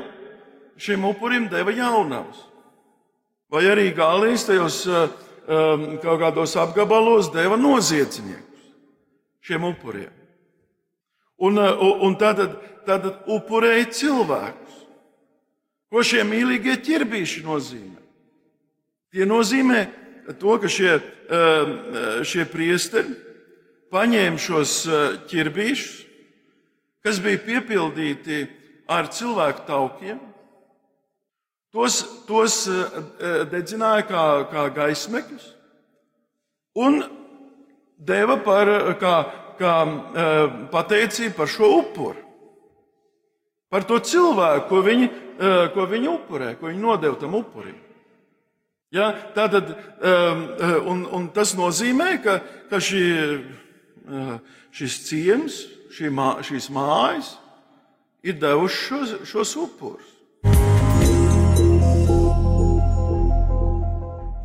[0.78, 2.40] šim upurim deva jaunavas.
[3.52, 8.66] Vai arī galīs tajos um, kaut kādos apgabalos deva noziedzniekus
[9.48, 10.12] šiem upuriem.
[11.38, 14.82] Un, un tātad, tātad upurēja cilvēkus.
[15.88, 18.02] Ko šie mīlīgie ķirbīši nozīmē?
[19.14, 19.86] Tie nozīmē,
[20.36, 20.98] to, ka šie,
[21.32, 21.78] ehm,
[22.28, 23.28] šie priesteri
[23.94, 26.06] paņēma šos eh, ķirbīšus,
[27.06, 28.44] kas bija piepildīti
[28.92, 30.20] ar cilvēku taukiem,
[31.76, 33.00] tos, tos eh,
[33.52, 35.52] dedzināja kā, kā gaismekļus
[36.84, 37.02] un
[37.98, 39.16] deva par kā,
[39.60, 42.24] kā eh, pateicību par šo upuru.
[43.68, 45.08] Par to cilvēku, ko viņi,
[45.76, 47.76] ko viņi upurē, ko viņi nodeva tam upurim.
[48.88, 52.38] Ja, tātad, um, uh, un, un tas nozīmē, ka,
[52.70, 53.02] ka šī,
[54.08, 54.38] uh,
[54.72, 55.58] šis ciems,
[55.92, 57.34] šī mā, šīs mājas
[58.24, 60.14] ir devušas šos, šos upurus.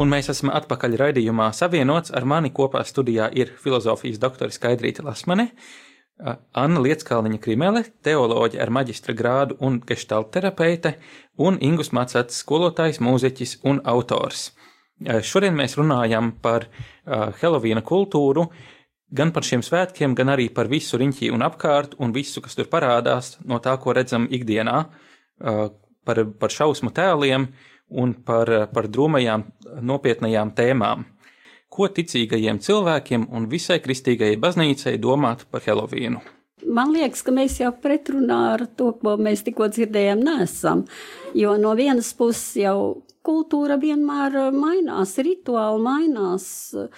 [0.03, 2.11] Un mēs esam atpakaļ raidījumā savienots.
[2.11, 5.53] Ar mani kopā studijā ir filozofijas doktore Skaidrīta Lasmane,
[6.23, 10.95] Anna Lietskalniņa Krimele, teoloģe ar maģistra grādu un gestalterapeite,
[11.43, 14.53] un Ingus Macats, skolotājs, mūziķis un autors.
[15.03, 16.69] Šodien mēs runājam par
[17.41, 18.47] Helovīna kultūru,
[19.11, 22.71] gan par šiem svētkiem, gan arī par visu riņķī un apkārt, un visu, kas tur
[22.71, 24.79] parādās no tā, ko redzam ikdienā,
[26.07, 27.49] par, par šausmu tēliem
[27.99, 29.49] un par, par drūmajām,
[29.83, 31.05] nopietnajām tēmām
[31.73, 36.21] ko ticīgajiem cilvēkiem un visai kristīgajai baznīcai domāt par Helovīnu.
[36.63, 40.85] Man liekas, ka mēs jau pretrunā ar to, ko mēs tikko dzirdējām, nesam.
[41.35, 42.77] Jo no vienas puses jau
[43.27, 46.89] kultūra vienmēr mainās, rituāli mainās, uh,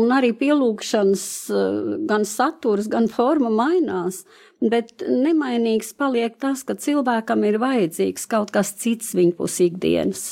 [0.00, 4.24] un arī pielūgšanas uh, gan saturs, gan forma mainās.
[4.60, 10.26] Bet nemainīgs paliek tas, ka cilvēkam ir vajadzīgs kaut kas cits viņpus ikdienas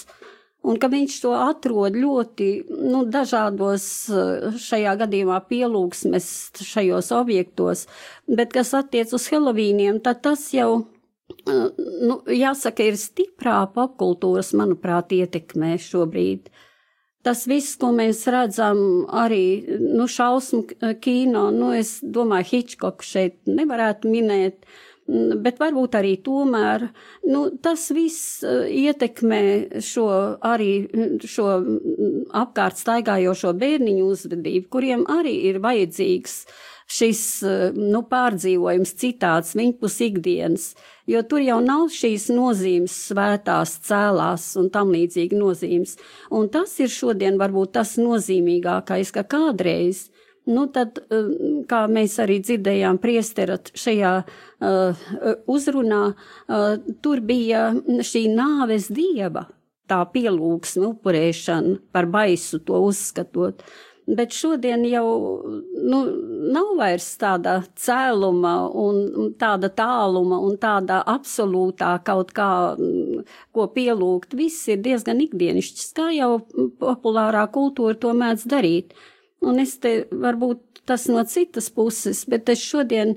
[0.67, 6.29] un ka viņš to atrod ļoti nu, dažādos eh, šajā gadījumā pielūgsmes
[6.67, 7.87] šajos objektos,
[8.27, 10.87] bet kas attiec uz Helovīniem, tad tas jau,
[11.47, 11.69] eh,
[12.03, 16.51] nu, jāsaka, ir stiprā popkultūras, manuprāt, ietekmē šobrīd.
[17.27, 18.79] Tas viss, ko mēs redzam
[19.11, 26.17] arī nu, šausmu kīno, nu, es domāju, Hitchcock šeit nevarētu minēt, uh, bet varbūt arī
[26.25, 26.89] tomēr
[27.31, 29.43] nu, tas viss e, ietekmē
[29.85, 30.09] šo
[30.45, 30.73] arī
[31.25, 31.47] šo
[32.37, 36.43] apkārt staigājošo bērniņu uzvedību, kuriem arī ir vajadzīgs
[36.89, 40.69] šis e, nu, pārdzīvojums citāds viņpus ikdienas,
[41.09, 45.97] jo tur jau nav šīs nozīmes svētās cēlās un tam līdzīgi nozīmes.
[46.37, 50.11] Un tas ir šodien varbūt tas nozīmīgākais, ka kādreiz
[50.49, 51.33] nu tad, uh,
[51.69, 57.69] kā mēs arī dzirdējām priesterat šajā uh, uzrunā, uh, tur bija
[58.05, 59.47] šī nāves dieva,
[59.89, 63.63] tā pielūgsme, upurēšana par baisu to uzskatot.
[64.09, 65.09] Bet šodien jau
[65.85, 65.99] nu,
[66.55, 72.49] nav vairs tāda cēluma un tāda tāluma un tāda absolūtā kaut kā,
[73.53, 74.33] ko pielūgt.
[74.39, 76.39] Viss ir diezgan ikdienišķs, kā jau
[76.81, 78.97] populārā kultūra to mēdz darīt.
[79.47, 83.15] Un es te varbūt tas no citas puses, bet es šodien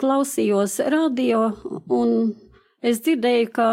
[0.00, 1.46] klausījos radio
[1.94, 2.34] un
[2.84, 3.68] es dzirdēju, ka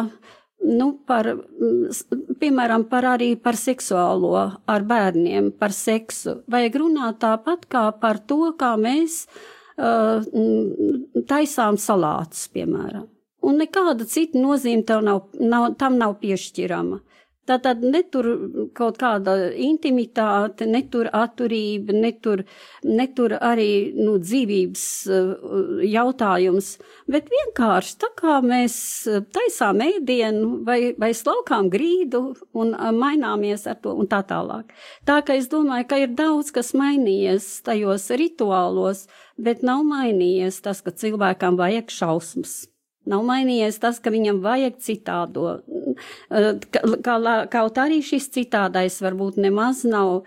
[0.66, 1.30] nu, par,
[2.42, 4.34] piemēram, par arī par seksuālo
[4.72, 6.40] ar bērniem, par seksu.
[6.52, 10.24] Vajag runāt tāpat kā par to, kā mēs uh,
[11.30, 13.10] taisām salātus, piemēram.
[13.46, 17.02] Un nekāda cita nozīme nav, nav, tam nav piešķirama.
[17.46, 18.26] Tātad netur
[18.74, 22.42] kaut kāda intimitāte, netur atturība, netur,
[22.82, 25.30] netur arī nu, dzīvības uh,
[25.86, 26.72] jautājums,
[27.06, 28.78] bet vienkārši tā kā mēs
[29.36, 32.26] taisām ēdienu vai, vai slaukām grīdu
[32.58, 34.74] un uh, maināmies ar to un tā tālāk.
[35.06, 39.06] Tā ka es domāju, ka ir daudz kas mainījies tajos rituālos,
[39.38, 42.64] bet nav mainījies tas, ka cilvēkam vajag šausmas.
[43.06, 45.60] Nav mainījies tas, ka viņam vajag citādo.
[47.06, 50.24] Kaut arī šis citādais varbūt nemaz nav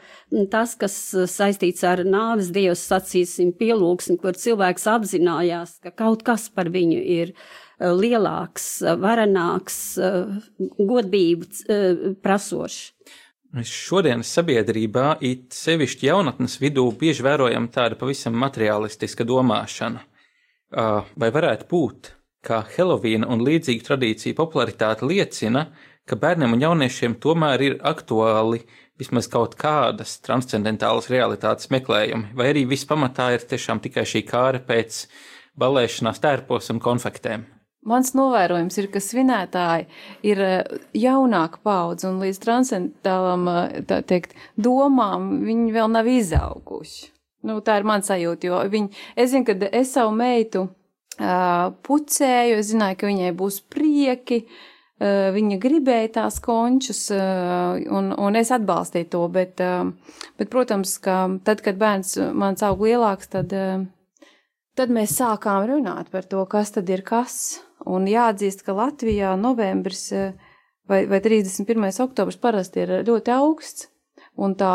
[0.52, 0.94] tas, kas
[1.32, 7.34] saistīts ar nāves dievs, sacīsim, pielūgsmi, kur cilvēks apzinājās, ka kaut kas par viņu ir
[7.78, 9.80] lielāks, varenāks,
[10.78, 12.92] godbību prasošs.
[13.64, 20.02] Šodienas sabiedrībā, it sevišķi jaunatnes vidū, bieži vērojama tāda pavisam materialistiska domāšana.
[20.68, 22.10] Vai varētu būt,
[22.44, 25.68] ka Helovīna un līdzīgu tradīciju popularitāte liecina,
[26.08, 28.62] ka bērniem un jauniešiem tomēr ir aktuāli
[28.98, 34.62] vismaz kaut kādas transcendentālas realitātes meklējumi, vai arī viss pamatā ir tiešām tikai šī kāra
[34.64, 35.04] pēc
[35.58, 37.46] balēšanās tērpos un konfektēm.
[37.88, 39.86] Mans novērojums ir, ka svinētāji
[40.26, 47.12] ir eh, jaunāka paudze un līdz transcendentālam, eh, teikt, domām viņi vēl nav izauguši.
[47.46, 50.66] Nu, tā ir mans sajūta, jo viņi, es zinu, ka es savu meitu
[51.18, 54.44] pucēju, es zināju, ka viņai būs prieki,
[55.34, 59.62] viņa gribēja tās končus, un, un es atbalstīju to, bet,
[60.38, 63.54] bet, protams, ka tad, kad bērns mans aug lielāks, tad,
[64.78, 70.08] tad mēs sākām runāt par to, kas tad ir kas, un jāatzīst, ka Latvijā novembris
[70.88, 71.90] vai, vai 31.
[72.02, 73.90] oktobrs parasti ir ļoti augsts,
[74.38, 74.72] Un tā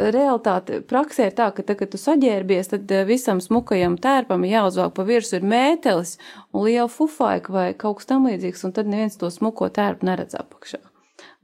[0.00, 4.94] realitāte praksē ir tā, ka, tā, kad tu saģērbies, tad eh, visam smukajam tērpam jāuzvelk
[4.96, 6.14] pa virsmu ir mētelis
[6.52, 10.38] un liela fufaika vai kaut kas tam līdzīgs, un tad neviens to smuko tērpu neredz
[10.40, 10.80] apakšā.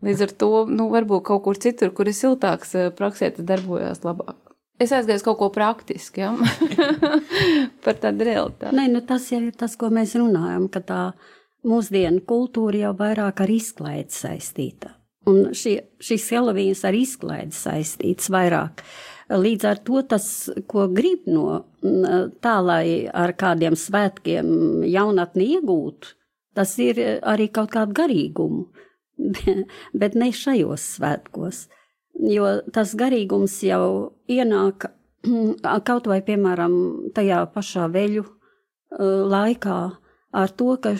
[0.06, 4.00] Līdz ar to, nu, varbūt kaut kur citur, kur ir siltāks, eh, praksē tas darbojās
[4.06, 4.38] labāk.
[4.80, 6.32] Es aizgāju kaut ko praktiski, ja?
[7.84, 8.72] par tādu realitāti.
[8.78, 11.02] Nē, nu tas jau ir tas, ko mēs runājam, ka tā
[11.68, 14.94] mūsdienu kultūra jau vairāk ar izklaidi saistīta.
[15.28, 18.82] Un šie, šis Helovīns ar izklaidi saistīts vairāk.
[19.28, 20.26] Līdz ar to tas,
[20.70, 21.64] ko grib no
[22.40, 26.14] tā, lai ar kādiem svētkiem jaunatni iegūtu,
[26.56, 28.64] tas ir arī kaut kādu garīgumu,
[30.00, 31.66] bet ne šajos svētkos.
[32.18, 34.88] Jo tas garīgums jau ienāk
[35.88, 36.74] kaut vai, piemēram,
[37.14, 38.24] tajā pašā veļu
[39.28, 39.80] laikā
[40.32, 40.94] ar to, ka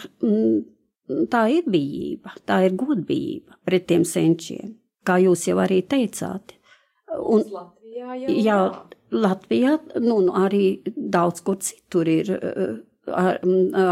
[1.32, 6.54] tā ir bijība, tā ir godbijība pret tiem senčiem, kā jūs jau arī teicāt.
[7.18, 8.58] Un, Latvijā jau jā,
[9.10, 12.28] Latvijā, nu, nu, arī daudz kur citur ir
[13.08, 13.38] ar,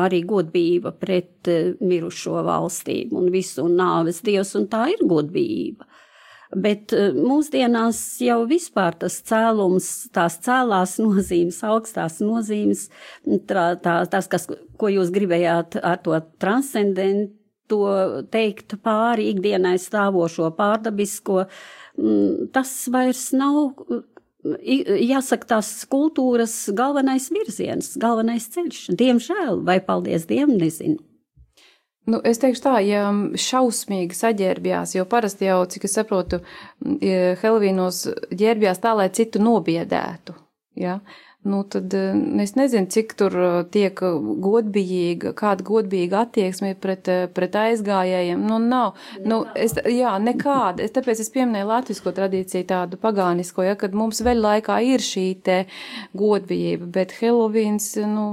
[0.07, 1.49] arī godbijība pret
[1.81, 5.89] mirušo valstīm un visu un nāves dievs, un tā ir godbijība.
[6.55, 12.89] Bet eh, mūsdienās jau vispār tas cēlums, tās cēlās nozīmes, augstās nozīmes,
[13.49, 17.83] tā, tā, tas, kas, ko jūs gribējāt ar to transcendentu
[18.31, 21.49] teikt pāri ikdienai stāvošo pārdabisko,
[21.99, 23.75] mm, tas vairs nav
[24.47, 28.87] jāsaka, tās kultūras galvenais virziens, galvenais ceļš.
[28.99, 31.01] Diemžēl, vai paldies Dievam, nezinu.
[32.07, 33.09] Nu, es teikšu tā, ja
[33.43, 36.39] šausmīgi saģērbjās, jo parasti jau, cik es saprotu,
[37.43, 40.37] Helvīnos ģērbjās tā, lai citu nobiedētu.
[40.79, 41.01] Ja?
[41.47, 41.95] Nu, tad
[42.43, 43.35] es nezinu, cik tur
[43.75, 44.01] tiek
[44.43, 48.43] godbijīga, kāda godbīga attieksme pret, pret aizgājējiem.
[48.51, 48.99] Nu, nav.
[49.23, 50.83] Nu, es, jā, nekāda.
[50.87, 55.27] Es, tāpēc es pieminēju latvisko tradīciju tādu pagānisko, ja, kad mums vēl laikā ir šī
[55.47, 55.59] te
[56.19, 58.29] godbijība, bet Helovīns, nu,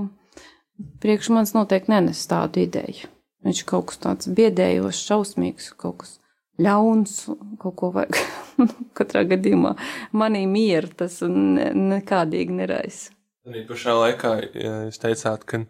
[1.06, 3.13] priekš manis noteikti nenes tādu ideju.
[3.44, 6.18] Viņš kaut kas tāds biedējošs, šausmīgs, kaut kas
[6.64, 7.18] ļauns,
[7.62, 8.20] kaut ko vajag.
[8.98, 9.74] Katrā gadījumā
[10.16, 13.12] manī mieru tas ne, nekādīgi neraisa.
[13.50, 15.64] Arī pašā laikā jūs teicāt, ka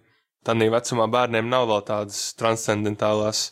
[0.46, 3.48] tādā vecumā bērniem nav vēl tādas transcendentālās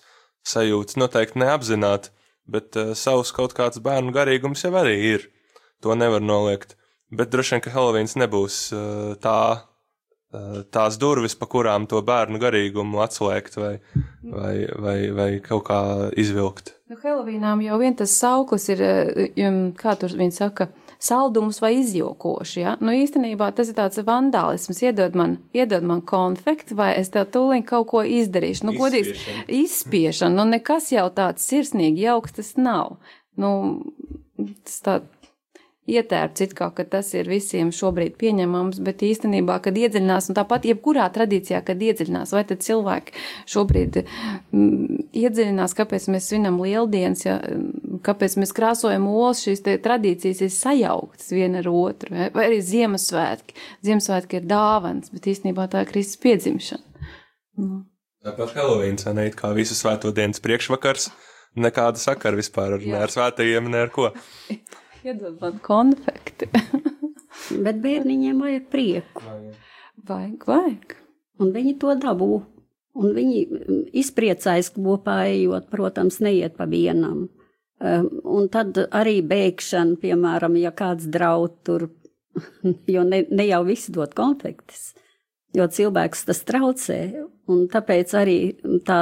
[0.45, 2.11] sajūtas, noteikti neapzināti,
[2.51, 5.27] bet uh, savs kaut kāds bērnu garīgums jau arī ir.
[5.81, 6.75] To nevar noliegt.
[7.11, 9.70] Bet droši vien, ka Helovīns nebūs uh, tā
[10.71, 13.73] tās durvis, pa kurām to bērnu garīgumu atslēgt vai,
[14.23, 15.81] vai, vai, vai kaut kā
[16.19, 16.75] izvilkt.
[16.91, 18.83] Nu, Helovīnām jau vien tas sauklis ir,
[19.79, 20.69] kā tur viņi saka,
[21.01, 22.59] saldums vai izjokoši.
[22.61, 22.75] Ja?
[22.83, 24.81] Nu, īstenībā tas ir tāds vandālisms.
[24.85, 28.67] Iedod man, iedod man konfekti, vai es tev tūlīt kaut ko izdarīšu.
[28.69, 30.35] Nu, godīgs, izspiešana.
[30.37, 32.99] Nu, nekas jau tāds sirsnīgi jauks tas nav.
[33.39, 33.51] Nu,
[34.37, 34.99] tas tā
[35.91, 41.07] ietērpts, it kā tas ir visiem šobrīd pieņemams, bet īstenībā, kad iedziļinās, un tāpat jebkurā
[41.13, 43.15] tradīcijā, kad iedziļinās, vai tad cilvēki
[43.51, 47.37] šobrīd mm, iedziļinās, kāpēc mēs svinam lieldienas, ja,
[48.05, 53.57] kāpēc mēs krāsojam olas, šīs tradīcijas ir sajauktas viena ar otru, vai, vai arī Ziemassvētki.
[53.85, 57.09] Ziemassvētki ir dāvans, bet īstenībā tā ir Kristus piedzimšana.
[57.59, 57.81] Mm.
[58.21, 61.07] Tāpat Helovīns, ne it kā visu svēto dienas priekšvakars,
[61.57, 64.11] nekāda sakara vispār ar, ne ar svētajiem, ne ar ko.
[65.03, 66.47] Iedod man konfekti.
[67.65, 69.23] Bet bērniņiem vajag prieku.
[70.07, 70.95] Vajag, vajag.
[71.41, 72.31] Un viņi to dabū.
[73.01, 73.41] Un viņi
[73.97, 77.29] izpriecājas kopā ejot, protams, neiet pa vienam.
[77.81, 81.87] Um, un tad arī bēgšana, piemēram, ja kāds draud tur,
[82.93, 84.91] jo ne, ne jau visi dod konfektis,
[85.57, 86.99] jo cilvēks tas traucē.
[87.49, 88.37] Un tāpēc arī
[88.85, 88.99] tā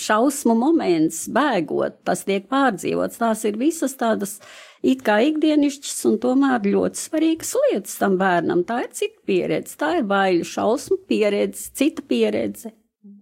[0.00, 3.20] šausmu moments, bēgot, tas tiek pārdzīvots.
[3.20, 4.40] Tās ir visas tādas
[4.82, 8.64] it kā ikdienišķas un tomēr ļoti svarīgas lietas tam bērnam.
[8.68, 12.74] Tā ir cita pieredze, tā ir baiļu šausmu pieredze, cita pieredze.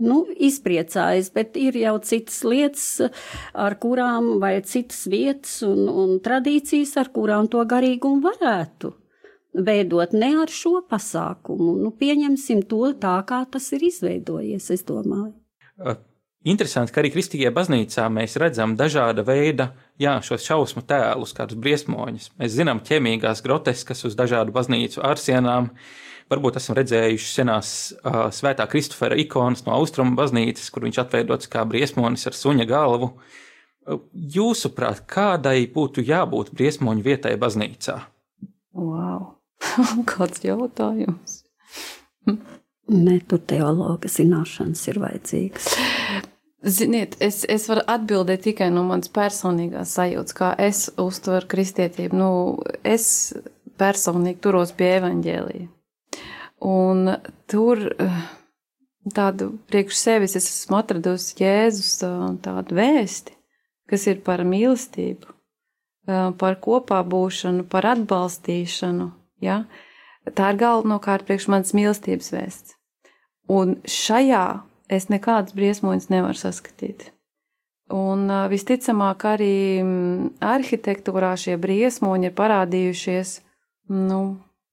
[0.02, 2.86] Nu, izpriecājas, bet ir jau citas lietas,
[3.54, 8.94] ar kurām, vai citas vietas un, un tradīcijas, ar kurām to garīgumu varētu
[9.54, 11.76] veidot ne ar šo pasākumu.
[11.82, 15.34] Nu, pieņemsim to tā, kā tas ir izveidojies, es domāju.
[16.48, 19.72] Interesanti, ka arī Kristīgajā baznīcā mēs redzam dažāda veida,
[20.02, 22.30] jā, šos šausmu tēlus, kādus briesmoņus.
[22.40, 25.72] Mēs zinām ķemīgās groteskas uz dažādu baznīcu ārsienām.
[26.28, 31.64] Varbūt esam redzējuši senās uh, svētā Kristofera ikonas no austrumu baznīcas, kur viņš atveidots kā
[31.68, 33.14] briesmonis ar suņa galvu.
[34.36, 38.02] Jūsuprāt, kādai būtu jābūt briesmoņu vietai baznīcā?
[38.76, 39.38] Wow!
[40.10, 41.42] Kāds jautājums?
[42.88, 45.72] Nē, tur teologa zināšanas ir vajadzīgas.
[46.66, 52.18] Ziniet, es, es varu atbildēt tikai no manas personīgās sajūtas, kā es uztveru kristietību.
[52.18, 52.30] Nu,
[52.82, 53.32] es
[53.78, 55.68] personīgi turos pie evaņģēlija.
[56.66, 57.12] Un
[57.46, 57.84] tur
[59.14, 62.00] tādu priekš sevis es esmu atradusi Jēzus
[62.42, 63.36] tādu vēsti,
[63.86, 65.30] kas ir par mīlestību,
[66.42, 69.12] par kopā būšanu, par atbalstīšanu.
[69.46, 69.62] Ja?
[70.26, 72.74] Tā ir galvenokārt priekš manas mīlestības vēsts.
[73.48, 74.44] Un šajā
[74.88, 77.10] es nekādas briesmoņas nevaru saskatīt.
[77.94, 79.54] Un visticamāk, arī
[80.44, 83.38] arhitektūrā šie briesmoņi ir parādījušies
[83.94, 84.20] nu,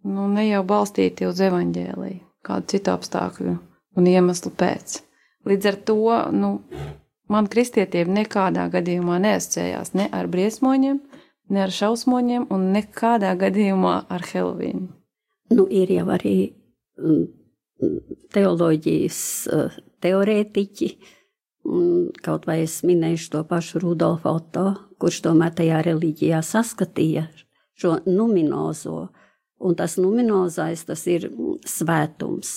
[0.04, 3.56] nu, ne jau balstīti uz evaņģēliju, kādu citu apstākļu
[3.96, 5.00] un iemeslu pēc.
[5.48, 5.98] Līdz ar to
[6.36, 6.52] nu,
[7.32, 11.00] man kristietība nekādā gadījumā neasociējās ne ar briesmoņiem,
[11.56, 14.90] ne ar šausmoņiem, un nekādā gadījumā ar Helovīnu.
[15.56, 16.38] Nu, ir jau arī
[18.36, 19.20] teoloģijas
[19.54, 20.90] eh, teorētiķi,
[22.26, 24.66] kaut vai es minēšu to pašu Rudolfu Otto,
[25.02, 27.26] kurš tomēr tajā reliģijā saskatīja
[27.76, 29.08] šo numinozo,
[29.66, 31.28] un tas numinozais tas ir
[31.68, 32.54] svētums,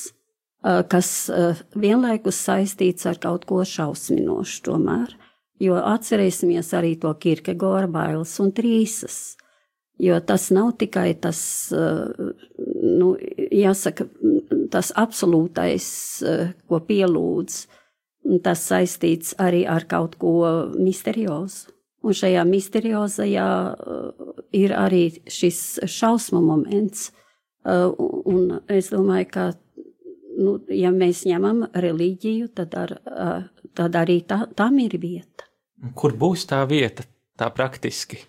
[0.65, 5.17] eh, kas eh, vienlaikus saistīts ar kaut ko šausminošu tomēr,
[5.59, 9.37] jo atcerēsimies arī to Kirkegora bailes un trīsas,
[9.99, 11.41] jo tas nav tikai tas,
[11.73, 13.09] nu,
[13.51, 14.07] jāsaka,
[14.71, 15.89] tas absolūtais,
[16.23, 17.59] eh, ko pielūdz,
[18.45, 21.75] tas saistīts arī ar kaut ko misteriozu.
[22.07, 27.11] Un šajā misteriozajā eh, ir arī šis šausmu moments.
[27.66, 27.87] Eh,
[28.25, 29.47] un es domāju, ka,
[30.39, 32.97] nu, ja mēs ņemam reliģiju, tad, ar,
[33.75, 35.49] tad arī tā, tam ir vieta.
[35.95, 37.05] Kur būs tā vieta,
[37.39, 38.21] tā praktiski?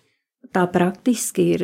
[0.50, 1.62] Tā praktiski ir,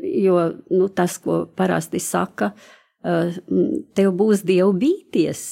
[0.00, 0.38] jo
[0.70, 5.42] nu, tas, ko parasti saka, uh, tev būs dievu bīties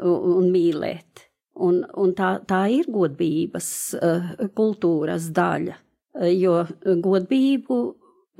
[0.00, 1.26] un mīlēt.
[1.56, 5.76] Un, un tā, tā ir godības uh, kultūras daļa,
[6.20, 7.78] eh, jo godību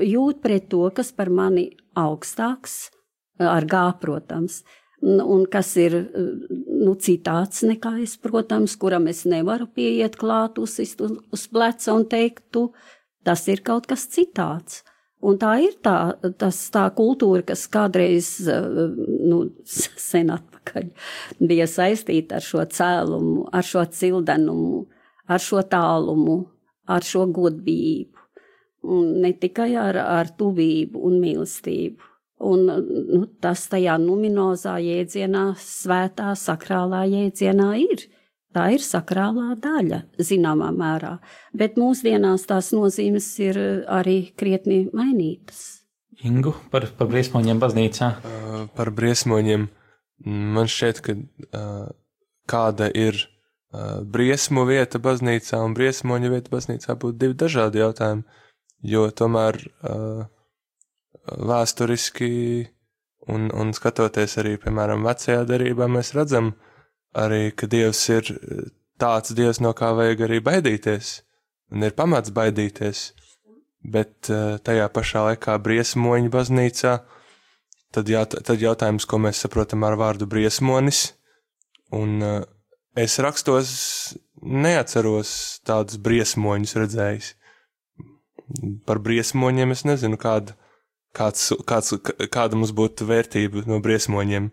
[0.04, 2.90] jūt pret to, kas par mani augstāks,
[3.40, 4.62] ar gā, protams,
[5.00, 11.16] un, kas ir nu, citāds nekā es, protams, kuram es nevaru pieiet klāt, uzsist uz,
[11.32, 12.68] uz pleca un teikt, tu,
[13.24, 14.82] tas ir kaut kas citāds.
[15.24, 15.96] Un tā ir tā,
[16.38, 19.38] tas, tā kultūra, kas kādreiz, nu,
[20.10, 20.90] sen atpakaļ
[21.40, 24.84] bija saistīta ar šo cēlumu, ar šo cildenumu,
[25.26, 26.42] ar šo tālumu,
[26.86, 28.12] ar šo godbību.
[28.86, 36.34] Un ne tikai ar, ar tuvību un mīlestību, Un nu, tas tajā numinozā jēdzienā, svētā,
[36.36, 38.04] sakrālā jēdzienā ir.
[38.56, 41.18] Tā ir sakrālā daļa, zināmā mērā,
[41.52, 43.58] bet mūsdienās tās nozīmes ir
[43.92, 45.82] arī krietni mainītas.
[46.24, 48.08] Ingu par, par briesmoņiem baznīcā?
[48.16, 49.66] Uh, par briesmoņiem
[50.56, 51.90] man šķiet, ka uh,
[52.48, 58.24] kāda ir uh, briesmu vieta baznīcā un briesmoņa vieta baznīcā būtu divi dažādi jautājumi,
[58.88, 60.24] jo tomēr uh,
[61.26, 62.32] vēsturiski
[63.28, 66.54] un, un skatoties arī, piemēram, vecajā derībā, mēs redzam
[67.16, 68.32] arī, ka Dievs ir
[69.00, 71.20] tāds Dievs, no kā vajag arī baidīties,
[71.72, 73.06] un ir pamats baidīties,
[73.86, 76.96] bet eh, tajā pašā laikā briesmoņa baznīcā,
[77.94, 81.08] tad, jaut, tad jautājums, ko mēs saprotam ar vārdu briesmonis,
[81.94, 82.38] un eh,
[83.06, 83.72] es rakstos
[84.42, 85.32] neatceros
[85.66, 87.32] tādus briesmoņus redzējis.
[88.86, 90.54] Par briesmoņiem es nezinu, kāda
[91.16, 91.94] kāds, kāds,
[92.32, 94.50] kāda mums būtu vērtība no briesmoņiem.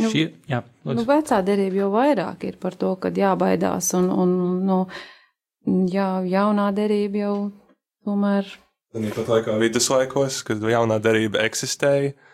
[0.00, 4.34] Nu, Šie, jā, nu, vecā derība jau vairāk ir par to, ka jābaidās, un, un
[4.66, 4.80] nu,
[5.92, 7.36] jā, jaunā derība jau
[8.08, 8.48] tomēr.
[8.96, 12.29] Tāpat laikā viduslaikos, kad jaunā derība eksistēja, Uh,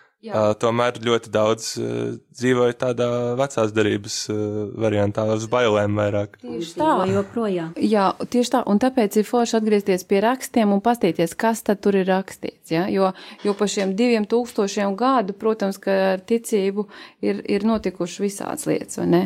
[0.61, 3.09] tomēr ļoti daudz uh, dzīvoja tādā
[3.39, 4.39] vecās darības uh,
[4.83, 6.39] variantā, uz bailēm vairāk.
[6.43, 7.75] Tieši tā, joprojām.
[7.81, 11.99] Jā, tieši tā, un tāpēc ir forši atgriezties pie rakstiem un pastīties, kas tad tur
[12.01, 12.73] ir rakstīts.
[12.75, 12.87] Ja?
[12.93, 13.13] Jo,
[13.47, 16.89] jo pa šiem diviem tūkstošiem gadu, protams, ka ar ticību
[17.25, 19.23] ir, ir notikušas visādas lietas, vai ne?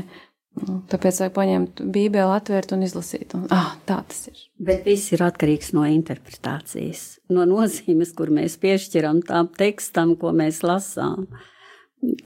[0.58, 3.36] Nu, tāpēc vajag paņemt Bībeli, atvērt un izlasīt.
[3.38, 4.40] Un, ah, tā tas ir.
[4.58, 10.64] Bet viss ir atkarīgs no interpretācijas, no nozīmes, kur mēs piešķiram tam tekstam, ko mēs
[10.66, 11.28] lasām.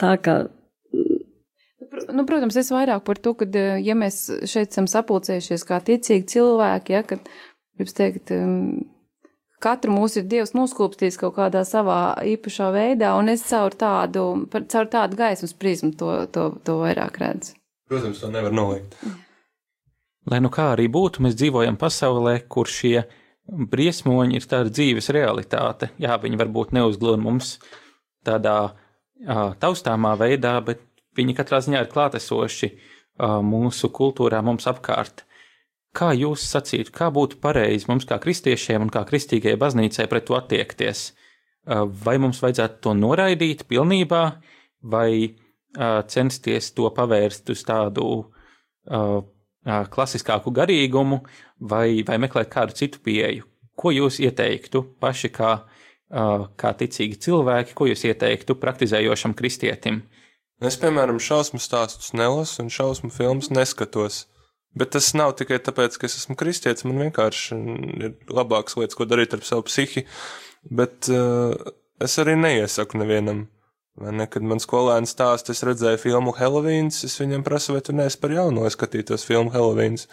[0.00, 0.38] Tā kā.
[2.14, 3.46] Nu, protams, es vairāk par to, ka,
[3.84, 7.28] ja mēs šeit esam sapulcējušies kā ticīgi cilvēki, ja, kad,
[7.76, 8.32] gribas teikt,
[9.62, 14.90] katru mūsu ir Dievs noskūpstījis kaut kādā savā īpašā veidā, un es caur tādu, caur
[14.90, 17.54] tādu gaismas prizmu to, to, to vairāk redzu.
[17.88, 18.96] Protams, to nevar noliegt.
[20.30, 23.02] Lai nu kā arī būtu, mēs dzīvojam pasaulē, kur šie
[23.44, 25.90] briesmoņi ir tāda dzīves realitāte.
[26.00, 27.58] Jā, viņi varbūt neuzglūna mums
[28.24, 30.80] tādā uh, taustāmā veidā, bet
[31.18, 35.26] viņi katrā ziņā ir klātesoši uh, mūsu kultūrā, mums apkārt.
[35.94, 40.40] Kā jūs sacītu, kā būtu pareizi mums kā kristiešiem un kā kristīgajai baznīcai pret to
[40.40, 41.10] attiekties?
[41.68, 44.24] Uh, vai mums vajadzētu to noraidīt pilnībā,
[44.88, 45.36] vai
[46.08, 49.22] censties to pavērst uz tādu uh,
[49.64, 51.22] klasiskāku garīgumu
[51.60, 53.46] vai, vai meklēt kādu citu pieeju.
[53.74, 55.54] Ko jūs ieteiktu paši kā,
[56.14, 60.04] uh, kā ticīgi cilvēki, ko jūs ieteiktu praktizējošam kristietim?
[60.62, 64.24] Es, piemēram, šausmu stāstus nelasu un šausmu filmas neskatos.
[64.74, 67.58] Bet tas nav tikai tāpēc, ka es esmu kristietis, man vienkārši
[68.06, 70.06] ir labākas lietas, ko darīt ar savu psihi.
[70.70, 71.54] Bet uh,
[72.02, 73.63] es arī neiesaku nevienam Vai
[74.00, 78.18] ne, kad man skolēns stāsta, es redzēju filmu Helovīns, es viņam prasu, vai tu neesi
[78.20, 80.08] par jauno skatītos filmu Helovīns.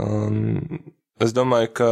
[0.00, 0.36] Un
[1.20, 1.90] es domāju, ka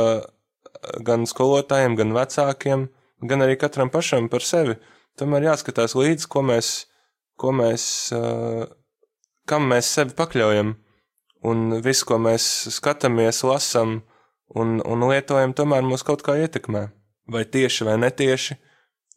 [1.05, 2.87] gan skolotājiem, gan vecākiem,
[3.25, 4.77] gan arī katram pašam par sevi,
[5.19, 6.75] tomēr jāskatās līdzi, ko mēs,
[7.41, 7.89] ko mēs,
[9.49, 10.77] kam mēs sevi pakļaujam.
[11.49, 12.45] Un viss, ko mēs
[12.75, 14.01] skatāmies, lasam
[14.59, 16.89] un, un lietojam, tomēr mūs kaut kā ietekmē.
[17.31, 18.57] Vai tieši vai netieši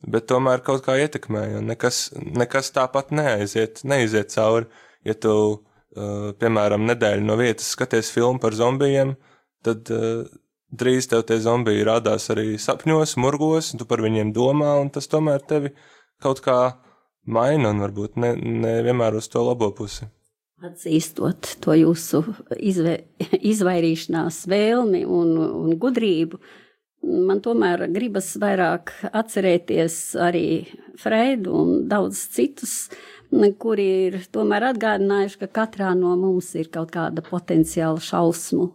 [0.08, 4.70] bet tomēr kaut kā ietekmē, jo nekas, nekas tāpat neaiziet, neiziet cauri.
[5.06, 9.16] Ja tu, uh, piemēram, nedēļu no vietas skaties filmu par zombijiem,
[9.66, 10.24] tad uh,
[10.72, 15.10] drīz tev tie zombiji rādās arī sapņos, murgos, un tu par viņiem domā, un tas
[15.12, 15.74] tomēr tevi
[16.22, 16.60] kaut kā
[17.26, 20.10] maina, un varbūt ne, ne vienmēr uz to labo pusi.
[20.62, 22.22] Atzīstot to jūsu
[22.62, 23.00] izve,
[23.54, 26.58] izvairīšanās vēlmi un, un gudrību, uh,
[27.02, 30.46] man tomēr gribas vairāk atcerēties arī
[31.02, 32.76] Freidu un daudz citus,
[33.32, 38.68] kuri ir tomēr atgādinājuši, ka katrā no mums ir kaut kāda potenciāla šausmu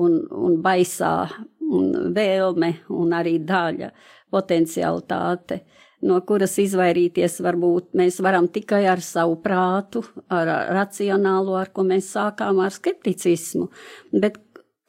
[0.00, 1.28] un, un baisā
[1.72, 3.92] un vēlme un arī daļa
[4.32, 5.60] potencialitāte,
[6.08, 10.02] no kuras izvairīties varbūt mēs varam tikai ar savu prātu,
[10.32, 13.68] ar racionālo, ar ko mēs sākām ar skepticismu,
[14.12, 14.40] bet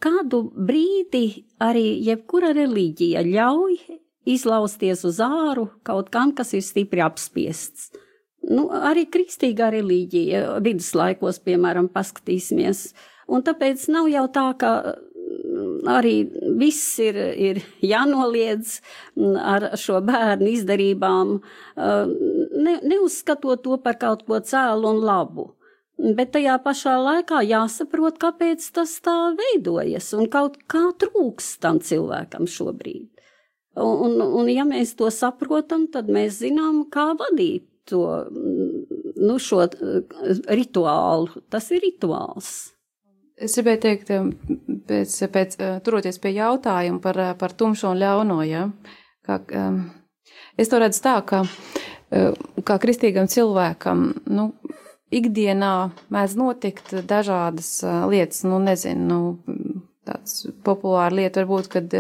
[0.03, 3.77] kādu brīdi arī jebkura reliģija ļauj
[4.29, 7.91] izlausties uz āru kaut kam, kas ir stipri apspiests.
[8.43, 12.89] Nu, arī kristīgā reliģija viduslaikos, piemēram, paskatīsimies.
[13.31, 16.15] Un tāpēc nav jau tā, ka mm, arī
[16.59, 18.81] viss ir, ir jānoliedz
[19.15, 21.37] mm, ar šo bērnu izdarībām,
[21.79, 25.53] ne, neuzskatot to par kaut ko cēlu un labu.
[25.97, 32.49] Bet tajā pašā laikā jāsaprot, kāpēc tas tā veidojas un kaut kā trūks tam cilvēkam
[32.49, 33.09] šobrīd.
[33.77, 39.65] Un, un, un ja mēs to saprotam, tad mēs zinām, kā vadīt to nu, šo
[40.49, 41.43] rituālu.
[41.53, 42.51] Tas ir rituāls.
[43.33, 44.11] Es gribēju teikt,
[44.89, 48.67] pēc, pēc turoties pie jautājuma par, par tumšo un ļauno, ja,
[49.25, 49.39] kā,
[50.57, 51.41] es to redzu tā, ka
[52.63, 54.51] kā kristīgam cilvēkam, nu,
[55.19, 55.73] ikdienā
[56.13, 57.75] mēdz notikt dažādas
[58.11, 61.95] lietas, nu, nezinu, nu, tāds populāra lieta varbūt, kad,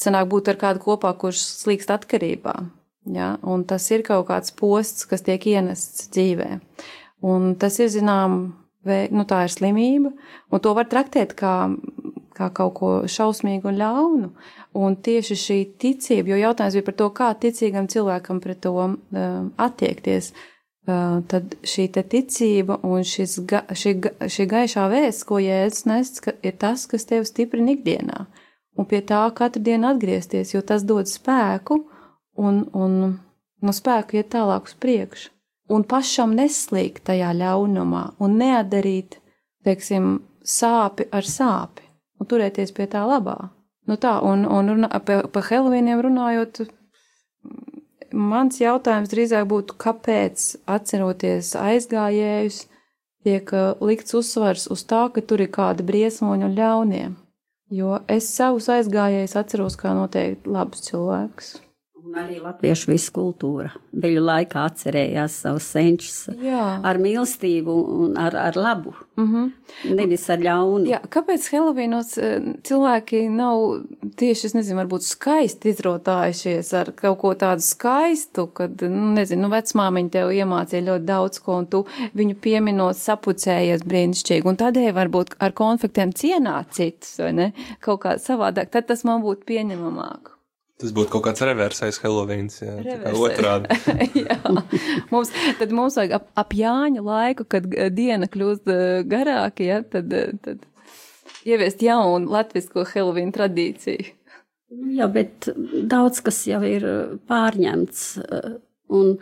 [0.00, 2.54] sanāk būt ar kādu kopā, kurš slīkst atkarībā,
[3.16, 6.50] ja, un tas ir kaut kāds posts, kas tiek ienests dzīvē.
[7.26, 8.40] Un tas ir, zinām,
[8.86, 10.12] vai, nu, tā ir slimība,
[10.50, 11.54] un to var traktēt kā,
[12.36, 14.30] kā kaut ko šausmīgu un ļaunu.
[14.76, 18.90] Un tieši šī ticība, jo jautājums bija par to, kā ticīgam cilvēkam pret to uh,
[19.64, 20.55] attiekties, uh,
[20.86, 23.96] tad šī ticība un šis, ga, šī,
[24.30, 28.26] šī gaišā vēsts, ko jēdz nest, ir tas, kas tevi stiprina ikdienā.
[28.76, 31.80] Un pie tā katru dienu atgriezties, jo tas dod spēku
[32.36, 33.00] un, un
[33.62, 35.32] no spēku iet tālāk uz priekšu
[35.72, 39.18] un pašam neslīgt tajā ļaunumā un neatdarīt,
[39.66, 41.86] teiksim, sāpi ar sāpi
[42.20, 43.36] un turēties pie tā labā.
[43.86, 46.64] Nu tā, un, un runā, pa, pa Helovīniem runājot,
[48.16, 52.62] mans jautājums drīzāk būtu, kāpēc atceroties aizgājējus,
[53.26, 57.04] tiek uh, likts uzsvars uz tā, ka tur ir kādi briesmoņi un ļaunie.
[57.74, 61.56] Jo es savus aizgājējus atceros kā noteikti labus cilvēkus.
[62.06, 67.72] Un arī latviešu viskultūra beļu laikā atcerējās savus senčus ar mīlestību
[68.04, 69.96] un ar, ar labu, mm -hmm.
[69.98, 70.86] nevis ar ļaunu.
[70.86, 73.64] Jā, kāpēc Helovīnos eh, cilvēki nav
[74.22, 79.50] tieši, es nezinu, varbūt skaisti izrotājušies ar kaut ko tādu skaistu, kad, nu, nezinu, nu,
[79.56, 81.82] vecmāmiņa tev iemācīja ļoti daudz ko, un tu
[82.14, 88.16] viņu pieminot sapucējies brīnišķīgi, un tādēļ varbūt ar konfliktiem cienāt citus, vai ne, kaut kā
[88.22, 90.35] savādāk, tad tas man būtu pieņemamāk.
[90.76, 93.00] Tas būtu kaut kāds reversais Helovīns, jā, Reversē.
[93.00, 93.76] tā kā otrādi.
[94.26, 94.36] jā,
[95.08, 99.78] mums, tad mums vajag ap, ap Jāņa laiku, kad eh, diena kļūst eh, garāka, ja,
[99.80, 100.66] tad, eh, tad
[101.48, 104.12] ieviest jaunu latvisko Helovīnu tradīciju.
[104.98, 105.48] Jā, bet
[105.88, 106.84] daudz kas jau ir
[107.30, 108.02] pārņemts,
[108.98, 109.14] un,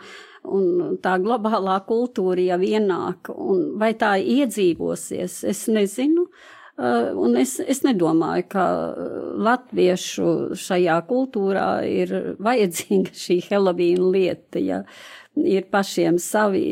[0.57, 6.25] un tā globālā kultūra jau ienāk, un vai tā iedzīvosies, es nezinu.
[6.25, 8.63] Uh, un es, es nedomāju, ka
[9.47, 14.63] latviešu šajā kultūrā ir vajadzīga šī Helovīna lieta.
[14.63, 14.81] Ja
[15.35, 16.65] ir pašiem savi,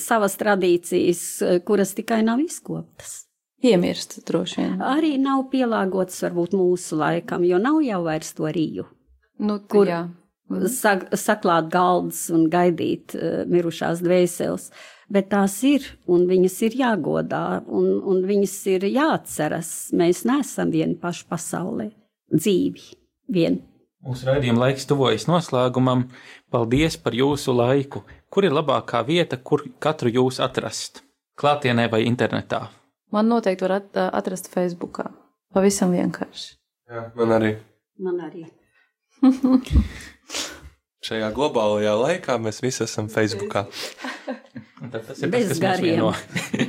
[0.00, 1.24] savas tradīcijas,
[1.64, 3.24] kuras tikai nav izkoptas.
[3.64, 4.78] Iemirst, droši vien.
[4.84, 8.86] Arī nav pielāgotas varbūt mūsu laikam, jo nav jau vairs to rīju.
[9.44, 10.06] Nu, kur jā.
[10.72, 14.64] Sak, saklāt galdas un gaidīt uh, mirušās dvēseles.
[14.72, 19.72] Uh, bet tās ir, un viņas ir jāgodā, un, un viņas ir jāatceras.
[19.96, 21.90] Mēs neesam vieni paši pasaulē,
[22.32, 22.86] dzīvi
[23.34, 23.60] vien.
[24.00, 26.06] Mūsu raidījuma laiks tuvojas noslēgumam.
[26.50, 28.04] Paldies par jūsu laiku.
[28.32, 31.02] Kur ir labākā vieta, kur katru jūs atrast?
[31.40, 32.62] Klātienē vai internetā?
[33.12, 35.10] Man noteikti var atrast Facebookā.
[35.52, 36.54] Pavisam vienkārši.
[36.90, 37.52] Jā, man arī.
[38.00, 38.46] Man arī.
[41.00, 43.64] Šajā globālajā laikā mēs visi esam Facebookā.
[44.92, 46.10] tas ir bez tas, gariem.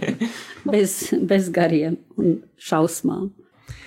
[0.74, 0.94] bez,
[1.28, 3.34] bez gariem un šausmām.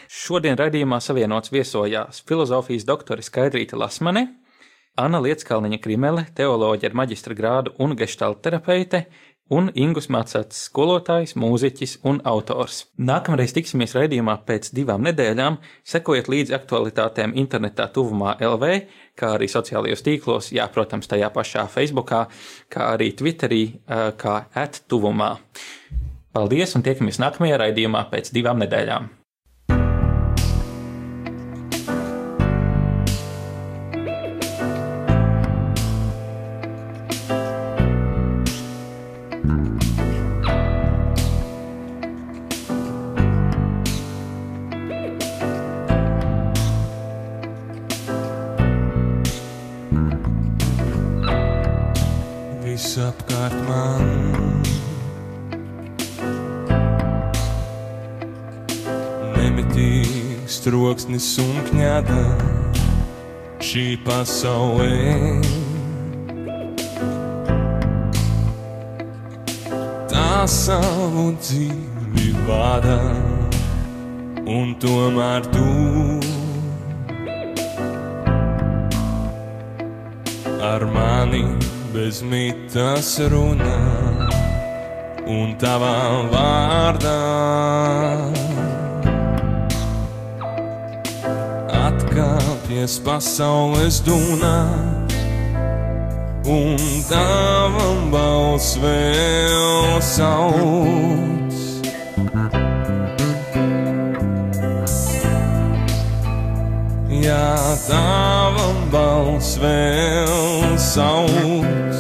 [0.05, 4.27] Šodien raidījumā savienots viesojās filozofijas doktore Skaidrīta Lasmane,
[5.01, 9.07] Anna Lietskalniņa Krimele, teoloģija ar maģistra grādu un geštalta terapeite,
[9.53, 12.85] un Ingus Mācāts, skolotājs, mūziķis un autors.
[12.97, 18.71] Nākamreiz tiksimies raidījumā pēc divām nedēļām, sekojiet līdzi aktualitātēm internetā tuvumā LV,
[19.19, 22.25] kā arī sociālajos tīklos, jā, protams, tajā pašā Facebookā,
[22.73, 23.65] kā arī Twitterī,
[24.21, 25.35] kā at tuvumā.
[26.35, 29.24] Paldies un tiekamies nākamajā raidījumā pēc divām nedēļām!
[60.65, 62.23] Troksnis un kņada
[63.61, 65.43] šī pasaulē.
[70.45, 72.99] savu dzīvi vada,
[74.45, 75.65] un tomēr tu
[80.61, 81.64] ar mani
[82.05, 83.77] bez mitas runā,
[85.25, 87.15] un tavā vārdā
[91.79, 94.59] atkāpjas pasaules dūnā
[96.59, 96.77] un
[97.09, 101.44] tavam balss vēl sauc.
[107.45, 111.99] Jā, tavam balss vēl sauc.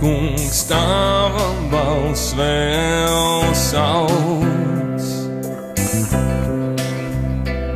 [0.00, 5.06] Kungs, tavam balss vēl sauc.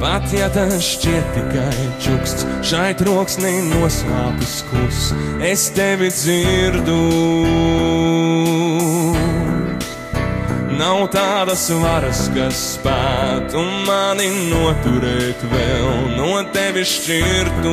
[0.01, 5.13] Pat ja tas šķiet tikai čuksts, šai troksnī noslēpjas klus,
[5.53, 7.40] es tevi dzirdu.
[11.01, 17.73] Nav tādas varas, kas spētu mani noturēt vēl no tevis šķirtu.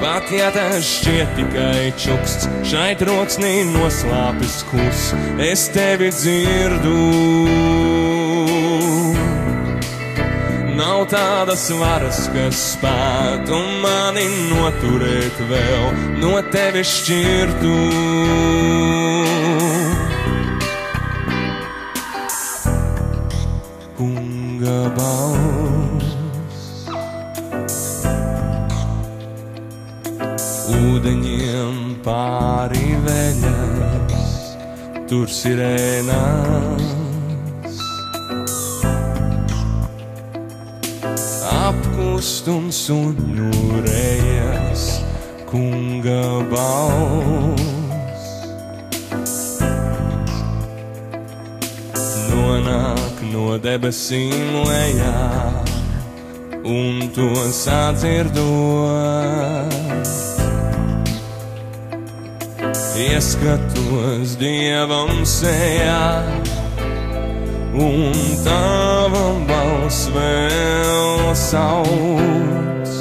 [0.00, 5.04] Pat ja tas šķiet tikai čuksts, šai troksnī noslēpjas klus,
[5.50, 6.96] es tevi dzirdu.
[10.80, 15.92] Nav tādas varas, kas spētu mani noturēt vēl
[16.24, 17.74] no tevis šķirtu.
[24.98, 26.12] Balss
[30.74, 34.42] ūdeņiem pāri veļas,
[35.10, 36.94] tur sirēnās.
[41.64, 43.24] apkust un suņurējas
[45.48, 47.72] kunga balss.
[52.28, 53.03] Nonāk
[53.34, 55.30] no debesīm lejā
[56.62, 58.34] un to sadzirdot.
[63.04, 66.22] Ieskatos dievam sejā
[67.74, 68.14] un
[68.46, 72.92] tavam balss vēl sauc.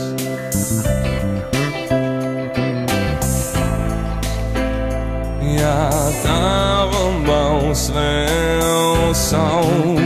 [5.53, 5.77] Jā,
[6.25, 10.02] tavam balss vēl sauc.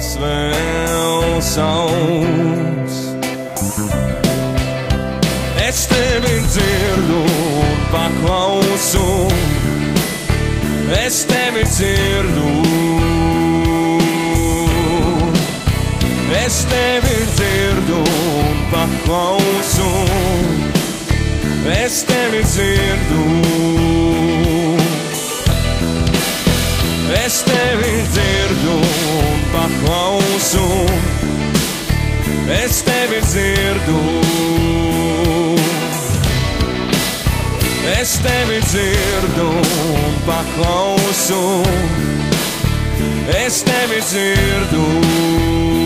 [0.00, 2.88] Balss vēl sauc.
[5.68, 7.20] Es tevi dzirdu
[7.60, 9.28] un paklausu,
[11.04, 12.48] es tevi dzirdu.
[16.44, 19.92] Es tevi dzirdu un paklausu,
[21.76, 24.49] es tevi dzirdu.
[27.30, 30.64] Es tevi dzirdu un paklausu,
[32.50, 34.00] es tevi dzirdu.
[38.00, 41.44] Es tevi dzirdu un paklausu,
[43.46, 45.79] es tevi dzirdu.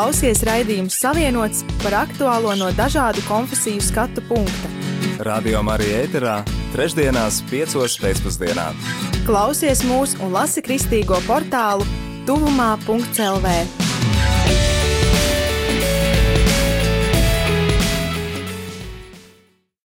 [0.00, 4.70] Klausies raidījums Savienots par aktuālo no dažādu konfesiju skatu punkta.
[5.28, 6.38] Radio Marija ēterā,
[6.72, 8.70] trešdienās, piecos pēcpusdienā.
[9.28, 11.84] Klausies mūs un lasi kristīgo portālu
[12.24, 13.79] tuvumā.clv.